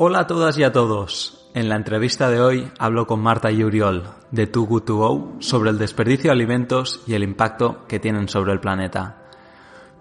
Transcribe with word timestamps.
Hola 0.00 0.20
a 0.20 0.26
todas 0.28 0.56
y 0.56 0.62
a 0.62 0.70
todos. 0.70 1.50
En 1.54 1.68
la 1.68 1.74
entrevista 1.74 2.30
de 2.30 2.40
hoy 2.40 2.70
hablo 2.78 3.08
con 3.08 3.18
Marta 3.18 3.50
y 3.50 3.64
Uriol 3.64 4.04
de 4.30 4.46
Too 4.46 4.62
Good 4.62 4.82
To 4.82 4.94
Go 4.94 5.32
sobre 5.40 5.70
el 5.70 5.78
desperdicio 5.78 6.30
de 6.30 6.34
alimentos 6.36 7.00
y 7.08 7.14
el 7.14 7.24
impacto 7.24 7.84
que 7.88 7.98
tienen 7.98 8.28
sobre 8.28 8.52
el 8.52 8.60
planeta. 8.60 9.24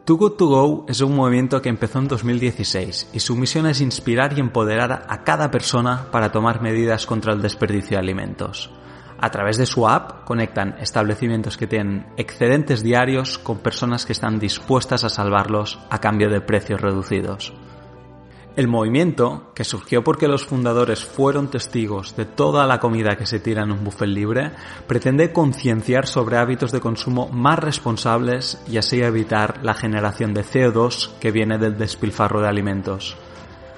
Too 0.05 0.17
Good 0.17 0.33
To 0.33 0.45
Go 0.45 0.85
es 0.87 1.01
un 1.01 1.15
movimiento 1.15 1.63
que 1.63 1.70
empezó 1.70 1.97
en 1.97 2.09
2016 2.09 3.09
y 3.11 3.20
su 3.20 3.35
misión 3.35 3.65
es 3.65 3.81
inspirar 3.81 4.37
y 4.37 4.39
empoderar 4.39 5.07
a 5.09 5.23
cada 5.23 5.49
persona 5.49 6.11
para 6.11 6.31
tomar 6.31 6.61
medidas 6.61 7.07
contra 7.07 7.34
el 7.34 7.41
desperdicio 7.41 7.98
de 7.98 8.03
alimentos. 8.03 8.70
A 9.17 9.31
través 9.31 9.57
de 9.57 9.65
su 9.65 9.87
app 9.87 10.25
conectan 10.25 10.75
establecimientos 10.79 11.57
que 11.57 11.65
tienen 11.65 12.05
excedentes 12.17 12.84
diarios 12.84 13.39
con 13.39 13.57
personas 13.57 14.05
que 14.05 14.13
están 14.13 14.37
dispuestas 14.37 15.03
a 15.03 15.09
salvarlos 15.09 15.79
a 15.89 15.99
cambio 15.99 16.29
de 16.29 16.41
precios 16.41 16.81
reducidos. 16.81 17.51
El 18.57 18.67
movimiento, 18.67 19.51
que 19.54 19.63
surgió 19.63 20.04
porque 20.04 20.27
los 20.27 20.43
fundadores 20.43 21.05
fueron 21.05 21.48
testigos 21.48 22.15
de 22.15 22.26
toda 22.26 22.65
la 22.65 22.79
comida 22.79 23.15
que 23.15 23.27
se 23.27 23.40
tira 23.40 23.62
en 23.62 23.71
un 23.71 23.84
buffet 23.84 24.07
libre, 24.07 24.51
pretende 24.87 25.32
concienciar 25.32 26.07
sobre 26.07 26.37
hábitos 26.37 26.71
de 26.71 26.79
consumo 26.79 27.29
más 27.29 27.59
responsables 27.59 28.59
y 28.67 28.77
así 28.77 28.99
evitar 28.99 29.59
la 29.62 29.76
generación 29.76 30.34
de 30.34 30.43
CO2 30.43 31.20
que 31.20 31.29
viene 31.29 31.59
del 31.59 31.77
despilfarro 31.77 32.41
de 32.41 32.48
alimentos. 32.48 33.15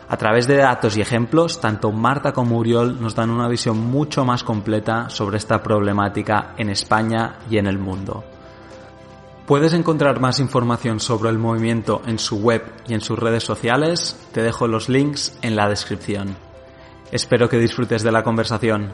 A 0.08 0.16
través 0.16 0.48
de 0.48 0.56
datos 0.56 0.95
y 0.95 1.02
ejemplos, 1.02 1.59
tanto 1.59 1.92
Marta 1.92 2.32
como 2.32 2.58
Uriol 2.58 3.02
nos 3.02 3.16
dan 3.16 3.32
una 3.32 3.50
visión 3.50 3.78
mucho 3.78 4.23
más 4.23 4.45
completa 4.45 5.09
sobre 5.09 5.39
esta 5.39 5.61
problemática 5.61 6.54
en 6.58 6.70
España 6.70 7.39
y 7.50 7.58
en 7.58 7.67
el 7.67 7.80
mundo. 7.80 8.23
Puedes 9.50 9.73
encontrar 9.73 10.19
más 10.19 10.39
información 10.39 11.00
sobre 11.00 11.31
el 11.31 11.39
movimiento 11.39 12.03
en 12.05 12.19
su 12.19 12.38
web 12.38 12.72
y 12.88 12.94
en 12.94 13.02
sus 13.02 13.17
redes 13.17 13.44
sociales. 13.44 14.30
Te 14.31 14.44
dejo 14.44 14.67
los 14.67 14.89
links 14.89 15.39
en 15.42 15.55
la 15.55 15.67
descripción. 15.67 16.38
Espero 17.11 17.50
que 17.50 17.58
disfrutes 17.58 18.03
de 18.03 18.11
la 18.11 18.22
conversación. 18.23 18.94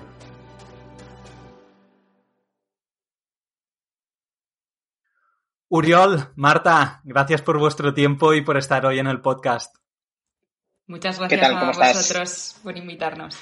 Uriol, 5.67 6.31
Marta, 6.37 7.01
gracias 7.03 7.41
por 7.41 7.59
vuestro 7.59 7.93
tiempo 7.93 8.33
y 8.33 8.39
por 8.39 8.55
estar 8.55 8.85
hoy 8.85 8.99
en 8.99 9.07
el 9.07 9.19
podcast. 9.19 9.75
Muchas 10.87 11.19
gracias 11.19 11.51
a 11.51 11.65
vosotros 11.65 12.55
por 12.63 12.77
invitarnos. 12.77 13.37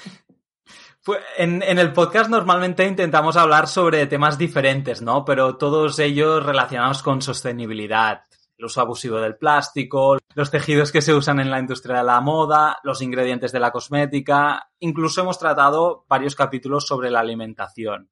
En, 1.36 1.62
el 1.62 1.92
podcast 1.92 2.30
normalmente 2.30 2.86
intentamos 2.86 3.36
hablar 3.36 3.68
sobre 3.68 4.06
temas 4.06 4.38
diferentes, 4.38 5.02
¿no? 5.02 5.24
Pero 5.24 5.56
todos 5.56 5.98
ellos 5.98 6.44
relacionados 6.44 7.02
con 7.02 7.20
sostenibilidad. 7.20 8.22
El 8.56 8.66
uso 8.66 8.80
abusivo 8.80 9.18
del 9.18 9.36
plástico, 9.36 10.16
los 10.34 10.50
tejidos 10.50 10.92
que 10.92 11.02
se 11.02 11.12
usan 11.12 11.40
en 11.40 11.50
la 11.50 11.58
industria 11.58 11.98
de 11.98 12.04
la 12.04 12.20
moda, 12.20 12.78
los 12.84 13.02
ingredientes 13.02 13.52
de 13.52 13.60
la 13.60 13.72
cosmética. 13.72 14.70
Incluso 14.78 15.20
hemos 15.20 15.38
tratado 15.38 16.06
varios 16.08 16.34
capítulos 16.34 16.86
sobre 16.86 17.10
la 17.10 17.20
alimentación. 17.20 18.08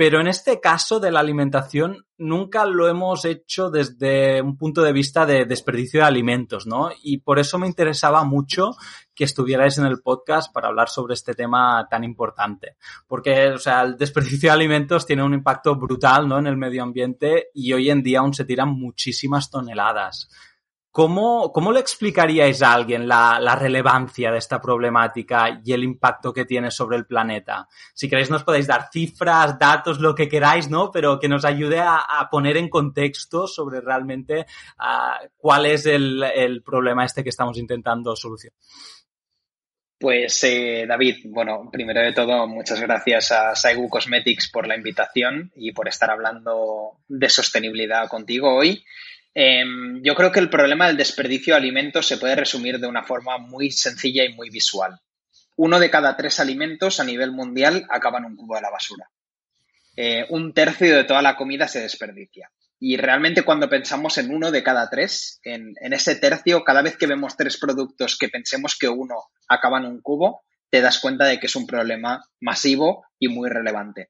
Pero 0.00 0.18
en 0.18 0.28
este 0.28 0.60
caso 0.60 0.98
de 0.98 1.10
la 1.10 1.20
alimentación 1.20 2.06
nunca 2.16 2.64
lo 2.64 2.88
hemos 2.88 3.26
hecho 3.26 3.68
desde 3.68 4.40
un 4.40 4.56
punto 4.56 4.80
de 4.80 4.94
vista 4.94 5.26
de 5.26 5.44
desperdicio 5.44 6.00
de 6.00 6.06
alimentos, 6.06 6.66
¿no? 6.66 6.88
Y 7.02 7.18
por 7.18 7.38
eso 7.38 7.58
me 7.58 7.66
interesaba 7.66 8.24
mucho 8.24 8.70
que 9.14 9.24
estuvierais 9.24 9.76
en 9.76 9.84
el 9.84 10.00
podcast 10.00 10.54
para 10.54 10.68
hablar 10.68 10.88
sobre 10.88 11.12
este 11.12 11.34
tema 11.34 11.86
tan 11.90 12.02
importante. 12.02 12.76
Porque, 13.06 13.48
o 13.50 13.58
sea, 13.58 13.82
el 13.82 13.98
desperdicio 13.98 14.48
de 14.48 14.54
alimentos 14.54 15.04
tiene 15.04 15.22
un 15.22 15.34
impacto 15.34 15.76
brutal, 15.76 16.26
¿no? 16.26 16.38
En 16.38 16.46
el 16.46 16.56
medio 16.56 16.82
ambiente 16.82 17.48
y 17.52 17.74
hoy 17.74 17.90
en 17.90 18.02
día 18.02 18.20
aún 18.20 18.32
se 18.32 18.46
tiran 18.46 18.70
muchísimas 18.70 19.50
toneladas. 19.50 20.30
¿Cómo, 20.92 21.52
¿Cómo, 21.52 21.70
le 21.70 21.78
explicaríais 21.78 22.62
a 22.62 22.72
alguien 22.72 23.06
la, 23.06 23.56
relevancia 23.56 24.32
de 24.32 24.38
esta 24.38 24.60
problemática 24.60 25.60
y 25.64 25.72
el 25.72 25.84
impacto 25.84 26.32
que 26.32 26.44
tiene 26.44 26.72
sobre 26.72 26.96
el 26.96 27.06
planeta? 27.06 27.68
Si 27.94 28.08
queréis 28.08 28.28
nos 28.28 28.42
podéis 28.42 28.66
dar 28.66 28.88
cifras, 28.92 29.56
datos, 29.56 30.00
lo 30.00 30.16
que 30.16 30.28
queráis, 30.28 30.68
¿no? 30.68 30.90
Pero 30.90 31.20
que 31.20 31.28
nos 31.28 31.44
ayude 31.44 31.78
a, 31.78 32.28
poner 32.28 32.56
en 32.56 32.68
contexto 32.68 33.46
sobre 33.46 33.80
realmente 33.80 34.46
uh, 34.80 35.28
cuál 35.36 35.66
es 35.66 35.86
el, 35.86 36.24
el, 36.24 36.62
problema 36.62 37.04
este 37.04 37.22
que 37.22 37.30
estamos 37.30 37.56
intentando 37.56 38.16
solucionar. 38.16 38.58
Pues 39.96 40.42
eh, 40.44 40.86
David, 40.88 41.18
bueno, 41.26 41.68
primero 41.70 42.00
de 42.00 42.12
todo, 42.12 42.48
muchas 42.48 42.80
gracias 42.80 43.30
a 43.32 43.54
Saigu 43.54 43.88
Cosmetics 43.88 44.50
por 44.50 44.66
la 44.66 44.74
invitación 44.74 45.52
y 45.54 45.72
por 45.72 45.88
estar 45.88 46.10
hablando 46.10 47.00
de 47.06 47.28
sostenibilidad 47.28 48.08
contigo 48.08 48.56
hoy. 48.56 48.82
Eh, 49.34 49.64
yo 50.02 50.14
creo 50.14 50.32
que 50.32 50.40
el 50.40 50.50
problema 50.50 50.86
del 50.86 50.96
desperdicio 50.96 51.54
de 51.54 51.58
alimentos 51.58 52.06
se 52.06 52.16
puede 52.16 52.36
resumir 52.36 52.78
de 52.78 52.86
una 52.86 53.04
forma 53.04 53.38
muy 53.38 53.70
sencilla 53.70 54.24
y 54.24 54.34
muy 54.34 54.50
visual. 54.50 55.00
Uno 55.56 55.78
de 55.78 55.90
cada 55.90 56.16
tres 56.16 56.40
alimentos 56.40 57.00
a 57.00 57.04
nivel 57.04 57.32
mundial 57.32 57.86
acaba 57.90 58.18
en 58.18 58.24
un 58.24 58.36
cubo 58.36 58.56
de 58.56 58.62
la 58.62 58.70
basura. 58.70 59.10
Eh, 59.96 60.26
un 60.30 60.54
tercio 60.54 60.96
de 60.96 61.04
toda 61.04 61.22
la 61.22 61.36
comida 61.36 61.68
se 61.68 61.80
desperdicia. 61.80 62.50
Y 62.78 62.96
realmente 62.96 63.42
cuando 63.42 63.68
pensamos 63.68 64.16
en 64.16 64.34
uno 64.34 64.50
de 64.50 64.62
cada 64.62 64.88
tres, 64.88 65.38
en, 65.42 65.74
ese 65.92 66.14
tercio, 66.14 66.64
cada 66.64 66.80
vez 66.80 66.96
que 66.96 67.06
vemos 67.06 67.36
tres 67.36 67.58
productos 67.58 68.16
que 68.16 68.30
pensemos 68.30 68.76
que 68.78 68.88
uno 68.88 69.16
acaba 69.48 69.78
en 69.78 69.84
un 69.84 70.00
cubo, 70.00 70.40
te 70.70 70.80
das 70.80 70.98
cuenta 70.98 71.26
de 71.26 71.38
que 71.38 71.46
es 71.46 71.56
un 71.56 71.66
problema 71.66 72.24
masivo 72.40 73.04
y 73.18 73.28
muy 73.28 73.50
relevante. 73.50 74.08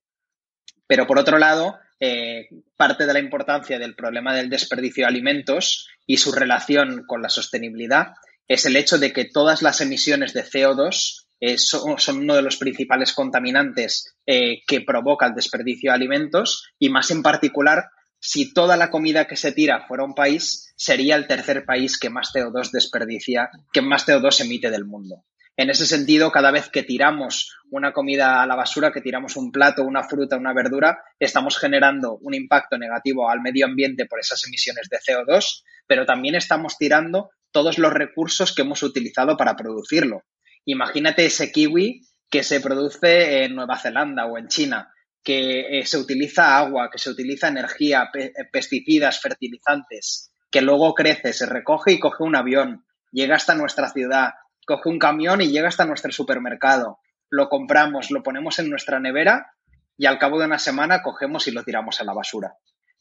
Pero 0.86 1.08
por 1.08 1.18
otro 1.18 1.38
lado, 1.38 1.80
eh, 2.00 2.48
parte 2.76 3.06
de 3.06 3.12
la 3.12 3.18
importancia 3.18 3.78
del 3.78 3.94
problema 3.94 4.34
del 4.34 4.48
desperdicio 4.48 5.04
de 5.04 5.08
alimentos 5.08 5.88
y 6.06 6.16
su 6.16 6.32
relación 6.32 7.04
con 7.06 7.22
la 7.22 7.28
sostenibilidad 7.28 8.14
es 8.48 8.66
el 8.66 8.76
hecho 8.76 8.98
de 8.98 9.12
que 9.12 9.26
todas 9.26 9.62
las 9.62 9.80
emisiones 9.80 10.32
de 10.32 10.44
CO2 10.44 11.26
eh, 11.40 11.56
son, 11.58 12.18
uno 12.18 12.34
de 12.34 12.42
los 12.42 12.56
principales 12.56 13.12
contaminantes 13.12 14.16
eh, 14.26 14.62
que 14.66 14.80
provoca 14.80 15.26
el 15.26 15.34
desperdicio 15.34 15.90
de 15.90 15.96
alimentos 15.96 16.72
y 16.78 16.88
más 16.88 17.10
en 17.10 17.22
particular 17.22 17.90
si 18.20 18.52
toda 18.52 18.76
la 18.76 18.90
comida 18.90 19.26
que 19.26 19.36
se 19.36 19.52
tira 19.52 19.86
fuera 19.86 20.04
un 20.04 20.14
país, 20.14 20.72
sería 20.76 21.16
el 21.16 21.26
tercer 21.26 21.64
país 21.64 21.98
que 21.98 22.10
más 22.10 22.32
CO2 22.34 22.70
desperdicia, 22.70 23.50
que 23.72 23.80
más 23.80 24.06
CO2 24.06 24.42
emite 24.42 24.70
del 24.70 24.84
mundo. 24.84 25.24
En 25.56 25.68
ese 25.68 25.86
sentido, 25.86 26.32
cada 26.32 26.50
vez 26.50 26.70
que 26.70 26.82
tiramos 26.82 27.56
una 27.70 27.92
comida 27.92 28.42
a 28.42 28.46
la 28.46 28.56
basura, 28.56 28.92
que 28.92 29.00
tiramos 29.00 29.36
un 29.36 29.52
plato, 29.52 29.84
una 29.84 30.04
fruta, 30.04 30.36
una 30.36 30.54
verdura, 30.54 31.02
estamos 31.18 31.58
generando 31.58 32.16
un 32.22 32.34
impacto 32.34 32.78
negativo 32.78 33.28
al 33.28 33.40
medio 33.40 33.66
ambiente 33.66 34.06
por 34.06 34.20
esas 34.20 34.44
emisiones 34.46 34.88
de 34.88 34.98
CO2, 34.98 35.62
pero 35.86 36.06
también 36.06 36.34
estamos 36.34 36.78
tirando 36.78 37.30
todos 37.52 37.78
los 37.78 37.92
recursos 37.92 38.54
que 38.54 38.62
hemos 38.62 38.82
utilizado 38.82 39.36
para 39.36 39.56
producirlo. 39.56 40.22
Imagínate 40.64 41.26
ese 41.26 41.50
kiwi 41.52 42.02
que 42.30 42.42
se 42.42 42.60
produce 42.60 43.44
en 43.44 43.54
Nueva 43.54 43.78
Zelanda 43.78 44.26
o 44.26 44.38
en 44.38 44.48
China, 44.48 44.92
que 45.22 45.80
eh, 45.80 45.86
se 45.86 45.98
utiliza 45.98 46.56
agua, 46.56 46.88
que 46.90 46.98
se 46.98 47.10
utiliza 47.10 47.48
energía, 47.48 48.08
pe 48.12 48.32
pesticidas, 48.52 49.20
fertilizantes, 49.20 50.32
que 50.50 50.62
luego 50.62 50.94
crece, 50.94 51.32
se 51.32 51.46
recoge 51.46 51.92
y 51.92 51.98
coge 51.98 52.22
un 52.22 52.36
avión, 52.36 52.86
llega 53.12 53.36
hasta 53.36 53.54
nuestra 53.54 53.90
ciudad, 53.90 54.30
coge 54.70 54.88
un 54.88 55.00
camión 55.00 55.40
y 55.40 55.50
llega 55.50 55.66
hasta 55.66 55.84
nuestro 55.84 56.12
supermercado. 56.12 57.00
Lo 57.28 57.48
compramos, 57.48 58.12
lo 58.12 58.22
ponemos 58.22 58.60
en 58.60 58.70
nuestra 58.70 59.00
nevera 59.00 59.54
y 59.98 60.06
al 60.06 60.18
cabo 60.18 60.38
de 60.38 60.46
una 60.46 60.60
semana 60.60 61.02
cogemos 61.02 61.48
y 61.48 61.50
lo 61.50 61.64
tiramos 61.64 62.00
a 62.00 62.04
la 62.04 62.14
basura. 62.14 62.54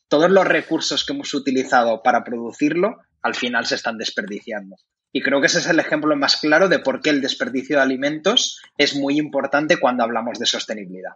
Todos 0.08 0.32
los 0.32 0.48
recursos 0.48 1.06
que 1.06 1.14
hemos 1.14 1.32
utilizado 1.36 2.02
para 2.02 2.24
producirlo 2.24 2.98
al 3.22 3.36
final 3.36 3.68
se 3.68 3.76
están 3.76 4.00
desperdiciando. 4.00 4.78
Y 5.12 5.22
creo 5.22 5.42
que 5.42 5.46
ese 5.46 5.60
es 5.60 5.68
el 5.68 5.80
ejemplo 5.80 6.16
más 6.16 6.38
claro 6.38 6.70
de 6.70 6.80
por 6.80 7.02
qué 7.02 7.12
el 7.12 7.22
desperdicio 7.22 7.76
de 7.76 7.84
alimentos 7.84 8.60
es 8.76 8.96
muy 8.96 9.20
importante 9.20 9.78
cuando 9.78 10.04
hablamos 10.04 10.40
de 10.40 10.48
sostenibilidad. 10.48 11.14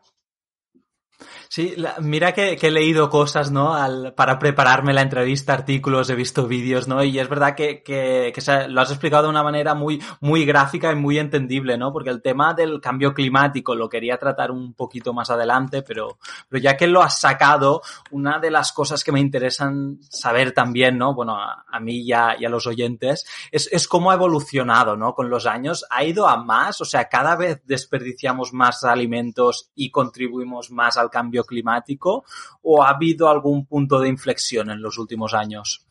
Sí, 1.50 1.76
mira 2.00 2.32
que, 2.34 2.58
he 2.62 2.72
leído 2.72 3.10
cosas, 3.10 3.52
¿no? 3.52 3.76
para 4.16 4.40
prepararme 4.40 4.94
la 4.94 5.02
entrevista, 5.02 5.54
artículos, 5.54 6.10
he 6.10 6.16
visto 6.16 6.48
vídeos, 6.48 6.88
¿no? 6.88 7.04
Y 7.04 7.20
es 7.20 7.30
verdad 7.30 7.56
que, 7.56 8.34
lo 8.70 8.82
has 8.82 8.90
explicado 8.90 9.24
de 9.24 9.30
una 9.30 9.44
manera 9.44 9.74
muy, 9.74 10.02
muy 10.20 10.46
gráfica 10.46 10.92
y 10.92 10.96
muy 10.96 11.20
entendible, 11.20 11.78
¿no? 11.78 11.92
Porque 11.92 12.10
el 12.10 12.22
tema 12.22 12.54
del 12.54 12.82
cambio 12.82 13.14
climático 13.14 13.76
lo 13.76 13.90
quería 13.90 14.18
tratar 14.18 14.52
un 14.52 14.74
poquito 14.74 15.14
más 15.14 15.30
adelante, 15.30 15.82
pero, 15.82 16.18
pero 16.50 16.62
ya 16.62 16.76
que 16.78 16.88
lo 16.88 17.02
has 17.02 17.20
sacado, 17.20 17.82
una 18.12 18.40
de 18.40 18.52
las 18.52 18.72
cosas 18.72 19.04
que 19.04 19.12
me 19.12 19.20
interesan 19.20 20.00
saber 20.02 20.54
también, 20.54 20.98
¿no? 20.98 21.14
Bueno, 21.14 21.38
a, 21.38 21.80
mí 21.80 22.02
y 22.02 22.14
a, 22.14 22.36
y 22.40 22.46
a, 22.46 22.50
los 22.50 22.68
oyentes, 22.68 23.26
es, 23.52 23.70
es 23.72 23.88
cómo 23.88 24.12
ha 24.12 24.16
evolucionado, 24.16 24.96
¿no? 24.96 25.14
Con 25.14 25.30
los 25.30 25.46
años, 25.46 25.86
¿ha 25.90 26.04
ido 26.04 26.28
a 26.28 26.38
más? 26.38 26.82
O 26.82 26.86
sea, 26.86 27.10
cada 27.10 27.36
vez 27.36 27.62
desperdiciamos 27.66 28.54
más 28.54 28.84
alimentos 28.84 29.72
y 29.76 29.92
contribuimos 29.92 30.72
más 30.72 30.98
al 30.98 31.10
cambio 31.18 31.44
climático 31.44 32.26
o 32.64 32.84
ha 32.84 32.90
habido 32.90 33.30
algún 33.30 33.66
punto 33.66 34.00
de 34.00 34.10
inflexión 34.10 34.72
en 34.72 34.82
los 34.82 34.98
últimos 34.98 35.34
años? 35.34 35.86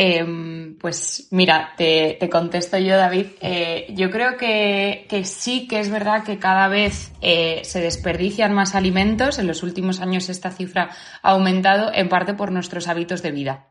Em, 0.00 0.78
pues 0.78 1.26
mira, 1.32 1.74
te, 1.76 2.16
contesto 2.30 2.78
yo, 2.78 2.96
David. 2.96 3.26
Eh, 3.40 3.92
yo 3.96 4.12
creo 4.12 4.36
que, 4.36 5.08
sí 5.24 5.66
que 5.66 5.80
es 5.80 5.90
verdad 5.90 6.22
que 6.22 6.38
cada 6.38 6.68
vez 6.68 7.10
eh, 7.20 7.62
se 7.64 7.80
desperdician 7.80 8.54
más 8.54 8.76
alimentos. 8.76 9.40
En 9.40 9.48
los 9.48 9.64
últimos 9.64 10.00
años 10.00 10.28
esta 10.28 10.52
cifra 10.52 10.90
ha 11.20 11.30
aumentado 11.30 11.90
en 11.92 12.08
parte 12.08 12.34
por 12.34 12.52
nuestros 12.52 12.86
hábitos 12.86 13.22
de 13.22 13.32
vida. 13.32 13.66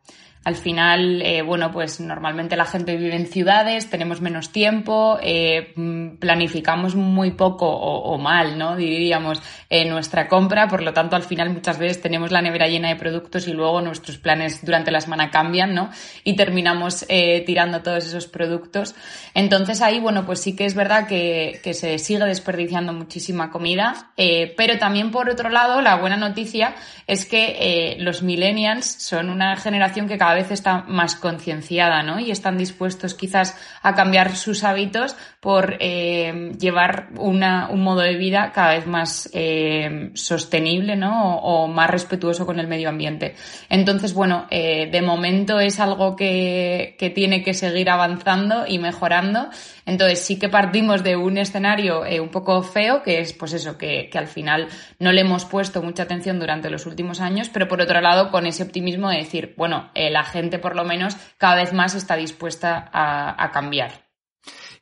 Al 0.47 0.55
final, 0.55 1.21
eh, 1.23 1.41
bueno, 1.41 1.73
pues 1.73 1.99
normalmente 1.99 2.55
la 2.55 2.63
gente 2.63 2.95
vive 2.95 3.17
en 3.17 3.27
ciudades, 3.27 3.89
tenemos 3.89 4.21
menos 4.21 4.53
tiempo, 4.53 5.19
eh, 5.21 5.73
planificamos 6.21 6.95
muy 6.95 7.31
poco 7.31 7.67
o, 7.67 8.17
mal, 8.17 8.57
¿no? 8.57 8.77
Diríamos, 8.77 9.41
eh, 9.69 9.83
nuestra 9.83 10.29
compra, 10.29 10.69
por 10.69 10.83
lo 10.83 10.93
tanto, 10.93 11.17
al 11.17 11.23
final 11.23 11.49
muchas 11.49 11.77
veces 11.77 12.01
tenemos 12.01 12.31
la 12.31 12.41
nevera 12.41 12.67
llena 12.67 12.87
de 12.87 12.95
productos 12.95 13.45
y 13.49 13.51
luego 13.51 13.81
nuestros 13.81 14.19
planes 14.19 14.63
durante 14.63 14.89
la 14.89 15.01
semana 15.01 15.29
cambian, 15.29 15.75
¿no? 15.75 15.89
Y 16.23 16.37
terminamos 16.37 17.05
tirando 17.45 17.81
todos 17.81 18.05
esos 18.05 18.27
productos. 18.27 18.95
Entonces 19.33 19.81
ahí, 19.81 19.99
bueno, 19.99 20.25
pues 20.25 20.39
sí 20.39 20.55
que 20.55 20.63
es 20.65 20.75
verdad 20.75 21.07
que, 21.07 21.59
que 21.61 21.73
se 21.73 21.99
sigue 21.99 22.23
desperdiciando 22.23 22.93
muchísima 22.93 23.51
comida, 23.51 24.11
pero 24.15 24.77
también 24.77 25.11
por 25.11 25.29
otro 25.29 25.49
lado, 25.49 25.81
la 25.81 25.95
buena 25.97 26.15
noticia 26.15 26.73
es 27.05 27.25
que 27.25 27.97
los 27.99 28.23
millennials 28.23 28.85
son 28.85 29.29
una 29.29 29.57
generación 29.57 30.07
que 30.07 30.17
cada 30.17 30.36
vez 30.37 30.51
está 30.51 30.83
más 30.87 31.15
concienciada, 31.15 32.03
¿no? 32.03 32.19
Y 32.19 32.31
están 32.31 32.57
dispuestos 32.57 33.13
quizás 33.13 33.57
a 33.83 33.93
cambiar 33.93 34.35
sus 34.35 34.63
hábitos 34.63 35.15
por 35.39 35.77
eh, 35.79 36.51
llevar 36.59 37.09
una, 37.17 37.69
un 37.69 37.81
modo 37.81 38.01
de 38.01 38.15
vida 38.15 38.51
cada 38.53 38.75
vez 38.75 38.87
más 38.87 39.29
eh, 39.33 40.11
sostenible, 40.13 40.95
¿no? 40.95 41.37
O, 41.39 41.67
más 41.67 41.89
respetuoso 41.89 42.45
con 42.45 42.59
el 42.59 42.67
medio 42.67 42.89
ambiente. 42.89 43.35
Entonces, 43.69 44.13
bueno, 44.13 44.47
eh, 44.49 44.89
de 44.91 45.01
momento 45.01 45.59
es 45.59 45.79
algo 45.79 46.15
que, 46.15 46.95
que 46.97 47.09
tiene 47.09 47.43
que 47.43 47.53
seguir 47.53 47.89
avanzando 47.89 48.65
y 48.67 48.79
mejorando. 48.79 49.49
Entonces 49.87 50.19
sí 50.19 50.37
que 50.37 50.49
partimos 50.49 51.01
de 51.01 51.15
un 51.15 51.37
escenario 51.37 52.03
un 52.21 52.29
poco 52.29 52.61
feo, 52.61 53.01
que 53.01 53.21
es 53.21 53.31
pues 53.31 53.53
eso, 53.53 53.77
que, 53.77 54.09
que, 54.11 54.17
al 54.17 54.27
final 54.27 54.67
no 54.99 55.13
le 55.13 55.21
hemos 55.21 55.45
puesto 55.45 55.81
mucha 55.81 56.03
atención 56.03 56.39
durante 56.39 56.69
los 56.69 56.85
últimos 56.85 57.21
años, 57.21 57.49
pero 57.49 57.69
por 57.69 57.81
otro 57.81 58.01
lado 58.01 58.29
con 58.29 58.45
ese 58.45 58.63
optimismo 58.63 59.09
de 59.09 59.17
decir, 59.17 59.55
bueno, 59.57 59.89
la 59.95 60.23
gente 60.23 60.59
por 60.59 60.75
lo 60.75 60.83
menos 60.83 61.15
cada 61.37 61.55
vez 61.55 61.71
más 61.71 61.95
está 61.95 62.17
dispuesta 62.17 62.89
a, 62.91 63.49
cambiar. 63.51 64.09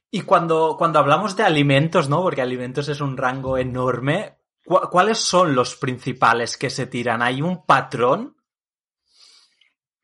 Y 0.09 0.21
cuando, 0.21 0.75
cuando 0.77 0.97
hablamos 0.97 1.35
de 1.35 1.43
alimentos, 1.43 2.09
¿no? 2.09 2.21
Porque 2.23 2.41
alimentos 2.41 2.89
es 2.89 2.99
un 2.99 3.15
rango 3.15 3.59
enorme, 3.59 4.39
¿cuáles 4.65 5.19
son 5.19 5.53
los 5.53 5.75
principales 5.75 6.57
que 6.57 6.71
se 6.71 6.87
tiran? 6.87 7.21
¿Hay 7.21 7.41
un 7.43 7.65
patrón? 7.65 8.34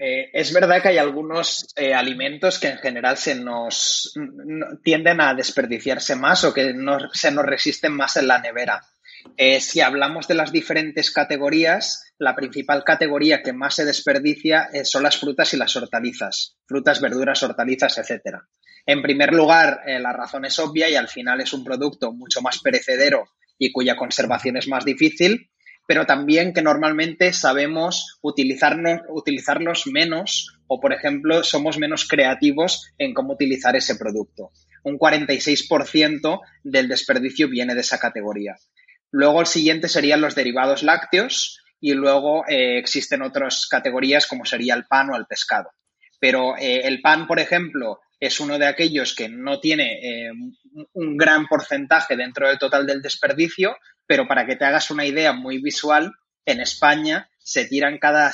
Eh, 0.04 0.32
es 0.34 0.52
verdad 0.52 0.82
que 0.82 0.88
hay 0.88 0.98
algunos 0.98 1.68
eh, 1.76 1.94
alimentos 1.94 2.58
que 2.58 2.70
en 2.70 2.80
general 2.80 3.18
se 3.18 3.36
nos 3.36 4.12
tienden 4.84 5.22
a 5.22 5.36
desperdiciarse 5.36 6.16
más 6.16 6.44
o 6.44 6.52
que 6.52 6.74
se 7.14 7.30
nos 7.30 7.46
resisten 7.46 7.94
más 7.94 8.18
en 8.18 8.28
la 8.28 8.40
nevera. 8.40 8.82
Eh, 9.38 9.62
si 9.62 9.80
hablamos 9.80 10.28
de 10.28 10.34
las 10.34 10.52
diferentes 10.52 11.12
categorías, 11.12 12.12
la 12.18 12.36
principal 12.36 12.84
categoría 12.84 13.44
que 13.44 13.54
más 13.54 13.76
se 13.76 13.86
desperdicia 13.86 14.70
son 14.86 15.04
las 15.04 15.20
frutas 15.20 15.54
y 15.54 15.58
las 15.58 15.76
hortalizas, 15.76 16.58
frutas, 16.66 17.00
verduras, 17.00 17.44
hortalizas, 17.44 18.00
etc. 18.00 18.38
En 18.88 19.04
primer 19.04 19.36
lugar, 19.36 19.82
la 19.86 20.14
razón 20.14 20.46
es 20.46 20.58
obvia 20.58 20.90
y 20.90 20.96
al 20.96 21.10
final 21.10 21.42
es 21.42 21.54
un 21.54 21.64
producto 21.64 22.12
mucho 22.12 22.42
más 22.42 22.60
perecedero 22.60 23.26
y 23.60 23.72
cuya 23.72 23.96
conservación 23.96 24.58
es 24.58 24.68
más 24.68 24.84
difícil, 24.84 25.51
pero 25.88 26.06
también 26.06 26.54
que 26.54 26.62
normalmente 26.62 27.34
sabemos 27.34 28.20
utilizarlos 28.22 29.88
menos 29.88 30.58
o, 30.68 30.80
por 30.80 30.94
ejemplo, 30.94 31.44
somos 31.44 31.78
menos 31.78 32.08
creativos 32.08 32.92
en 32.98 33.14
cómo 33.14 33.34
utilizar 33.34 33.76
ese 33.76 33.96
producto. 33.96 34.52
Un 34.84 34.98
46% 34.98 36.40
del 36.64 36.88
desperdicio 36.88 37.50
viene 37.50 37.76
de 37.76 37.82
esa 37.82 38.00
categoría. 38.00 38.56
Luego 39.12 39.42
el 39.42 39.48
siguiente 39.48 39.90
serían 39.90 40.22
los 40.22 40.36
derivados 40.36 40.84
lácteos 40.84 41.62
y 41.82 41.94
luego 41.94 42.46
eh, 42.48 42.78
existen 42.78 43.22
otras 43.22 43.68
categorías 43.68 44.28
como 44.28 44.46
sería 44.46 44.76
el 44.76 44.86
pan 44.86 45.10
o 45.10 45.18
el 45.18 45.26
pescado. 45.26 45.72
Pero 46.20 46.56
eh, 46.58 46.82
el 46.86 47.02
pan, 47.02 47.28
por 47.28 47.40
ejemplo, 47.40 48.00
es 48.20 48.40
uno 48.40 48.60
de 48.60 48.68
aquellos 48.68 49.16
que 49.16 49.28
no 49.28 49.60
tiene 49.60 50.28
eh, 50.28 50.32
un 50.94 51.18
gran 51.18 51.48
porcentaje 51.48 52.16
dentro 52.16 52.48
del 52.48 52.60
total 52.60 52.86
del 52.86 53.02
desperdicio, 53.02 53.76
pero 54.12 54.28
para 54.28 54.46
que 54.46 54.58
te 54.58 54.66
hagas 54.66 54.92
una 54.92 55.06
idea 55.06 55.32
muy 55.32 55.62
visual, 55.62 56.12
en 56.46 56.60
España 56.60 57.30
se 57.38 57.64
tiran 57.64 57.98
cada, 57.98 58.30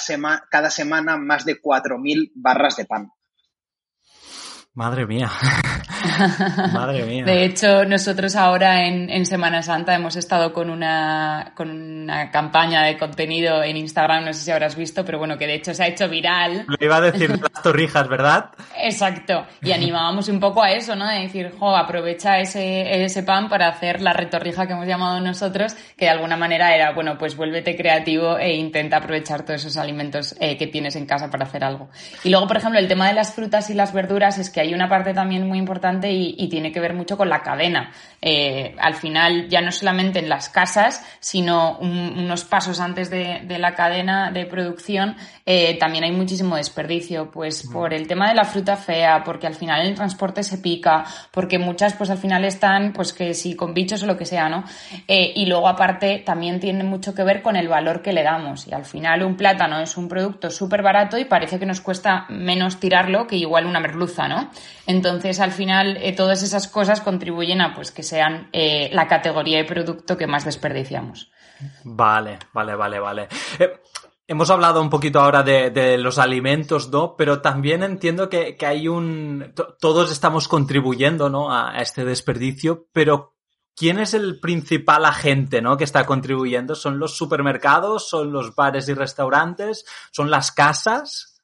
cada 0.50 0.72
semana 0.72 1.18
más 1.18 1.46
de 1.46 1.62
4.000 1.62 2.32
barras 2.34 2.78
de 2.78 2.86
pan. 2.86 3.12
Madre 4.78 5.08
mía. 5.08 5.32
Madre 6.72 7.04
mía. 7.04 7.26
De 7.26 7.46
hecho, 7.46 7.84
nosotros 7.84 8.36
ahora 8.36 8.86
en, 8.86 9.26
Semana 9.26 9.64
Santa 9.64 9.96
hemos 9.96 10.16
estado 10.16 10.54
con 10.54 10.70
una, 10.70 11.52
con 11.56 11.72
una 11.72 12.30
campaña 12.30 12.84
de 12.84 12.96
contenido 12.96 13.64
en 13.64 13.76
Instagram, 13.76 14.26
no 14.26 14.34
sé 14.34 14.42
si 14.42 14.52
habrás 14.52 14.76
visto, 14.76 15.04
pero 15.04 15.18
bueno, 15.18 15.36
que 15.36 15.48
de 15.48 15.56
hecho 15.56 15.74
se 15.74 15.82
ha 15.82 15.88
hecho 15.88 16.08
viral. 16.08 16.66
Lo 16.68 16.78
iba 16.80 16.98
a 16.98 17.02
decir 17.02 17.32
las 17.32 17.64
torrijas, 17.64 18.08
¿verdad? 18.08 18.52
Exacto. 18.80 19.48
Y 19.64 19.72
animábamos 19.72 20.30
un 20.30 20.40
poco 20.40 20.62
a 20.62 20.72
eso, 20.72 20.96
¿no? 20.96 21.08
De 21.08 21.22
decir, 21.22 21.56
jo, 21.58 21.76
aprovecha 21.76 22.38
ese, 22.38 23.04
ese 23.04 23.24
pan 23.24 23.50
para 23.50 23.70
hacer 23.70 24.04
la 24.04 24.14
retorrija 24.14 24.68
que 24.68 24.74
hemos 24.74 24.86
llamado 24.86 25.20
nosotros, 25.20 25.74
que 25.98 26.06
de 26.06 26.12
alguna 26.12 26.38
manera 26.38 26.76
era, 26.76 26.94
bueno, 26.94 27.18
pues 27.18 27.36
vuélvete 27.36 27.76
creativo 27.76 28.38
e 28.38 28.54
intenta 28.54 28.98
aprovechar 28.98 29.44
todos 29.44 29.62
esos 29.62 29.78
alimentos 29.78 30.36
eh, 30.40 30.56
que 30.56 30.68
tienes 30.68 30.96
en 30.96 31.08
casa 31.08 31.32
para 31.32 31.46
hacer 31.46 31.64
algo. 31.64 31.90
Y 32.24 32.30
luego, 32.30 32.46
por 32.46 32.58
ejemplo, 32.58 32.80
el 32.80 32.88
tema 32.88 33.08
de 33.08 33.14
las 33.14 33.34
frutas 33.34 33.72
y 33.72 33.74
las 33.74 33.92
verduras 33.92 34.38
es 34.38 34.52
que 34.52 34.67
hay 34.67 34.67
hay 34.68 34.74
una 34.74 34.90
parte 34.90 35.14
también 35.14 35.48
muy 35.48 35.58
importante 35.58 36.12
y, 36.12 36.48
tiene 36.48 36.72
que 36.72 36.80
ver 36.80 36.94
mucho 36.94 37.18
con 37.18 37.30
la 37.30 37.42
cadena. 37.42 37.92
Eh, 38.22 38.76
al 38.80 38.96
final, 38.96 39.50
ya 39.50 39.62
no 39.62 39.72
solamente 39.72 40.20
en 40.20 40.30
las 40.30 40.50
casas, 40.50 41.06
sino 41.20 41.78
unos 41.80 42.46
pasos 42.46 42.80
antes 42.80 43.10
de, 43.10 43.46
la 43.58 43.74
cadena 43.74 44.32
de 44.32 44.46
producción, 44.46 45.16
eh, 45.46 45.78
también 45.80 46.04
hay 46.04 46.12
muchísimo 46.12 46.56
desperdicio, 46.56 47.32
pues 47.32 47.68
por 47.72 47.94
el 47.94 48.08
tema 48.08 48.30
de 48.30 48.36
la 48.36 48.46
fruta 48.46 48.76
fea, 48.76 49.24
porque 49.24 49.48
al 49.48 49.56
final 49.56 49.86
el 49.86 49.96
transporte 49.96 50.44
se 50.44 50.58
pica, 50.60 51.06
porque 51.32 51.60
muchas 51.60 51.94
pues 51.94 52.10
al 52.10 52.18
final 52.18 52.46
están, 52.46 52.94
pues 52.94 53.14
que 53.14 53.34
si 53.34 53.56
con 53.56 53.74
bichos 53.74 54.04
o 54.04 54.06
lo 54.06 54.18
que 54.18 54.26
sea, 54.26 54.50
¿no? 54.50 54.64
Eh, 55.08 55.34
y 55.36 55.46
luego 55.46 55.68
aparte 55.68 56.24
también 56.26 56.60
tiene 56.60 56.84
mucho 56.84 57.14
que 57.14 57.24
ver 57.24 57.42
con 57.42 57.56
el 57.56 57.68
valor 57.68 58.02
que 58.02 58.14
le 58.14 58.24
damos. 58.24 58.68
Y 58.68 58.74
al 58.74 58.86
final 58.86 59.24
un 59.24 59.36
plátano 59.36 59.80
es 59.80 59.98
un 59.98 60.08
producto 60.08 60.50
súper 60.50 60.82
barato 60.82 61.18
y 61.18 61.26
parece 61.26 61.60
que 61.60 61.66
nos 61.66 61.82
cuesta 61.82 62.26
menos 62.30 62.80
tirarlo 62.80 63.28
que 63.28 63.36
igual 63.36 63.66
una 63.66 63.80
merluza, 63.80 64.28
¿no? 64.28 64.50
Entonces, 64.86 65.40
al 65.40 65.52
final, 65.52 65.98
eh, 65.98 66.14
todas 66.14 66.44
esas 66.44 66.68
cosas 66.68 67.02
contribuyen 67.02 67.62
a 67.62 67.74
pues, 67.76 67.92
que 67.92 68.04
sean 68.04 68.50
eh, 68.54 68.90
la 68.94 69.08
categoría 69.08 69.58
de 69.58 69.66
producto 69.66 70.18
que 70.18 70.28
más 70.28 70.46
desperdiciamos. 70.46 71.32
Vale, 71.84 72.40
vale, 72.54 72.76
vale, 72.76 73.00
vale. 73.00 73.28
Eh, 73.60 73.82
hemos 74.28 74.50
hablado 74.50 74.82
un 74.82 74.90
poquito 74.90 75.20
ahora 75.20 75.44
de, 75.44 75.98
los 75.98 76.20
alimentos, 76.20 76.90
¿no? 76.90 77.16
Pero 77.16 77.42
también 77.42 77.84
entiendo 77.84 78.30
que, 78.30 78.58
hay 78.62 78.88
un... 78.88 79.54
Todos 79.80 80.12
estamos 80.12 80.48
contribuyendo, 80.48 81.30
¿no? 81.30 81.54
A, 81.54 81.82
este 81.82 82.06
desperdicio, 82.06 82.88
pero 82.94 83.36
¿quién 83.76 84.00
es 84.00 84.14
el 84.14 84.40
principal 84.40 85.06
agente, 85.06 85.62
¿no? 85.62 85.78
Que 85.78 85.86
está 85.86 86.06
contribuyendo? 86.06 86.76
¿Son 86.76 87.00
los 87.00 87.16
supermercados? 87.16 88.10
¿Son 88.10 88.32
los 88.32 88.56
bares 88.56 88.88
y 88.90 88.94
restaurantes? 88.94 89.86
¿Son 90.12 90.30
las 90.30 90.52
casas? 90.52 91.37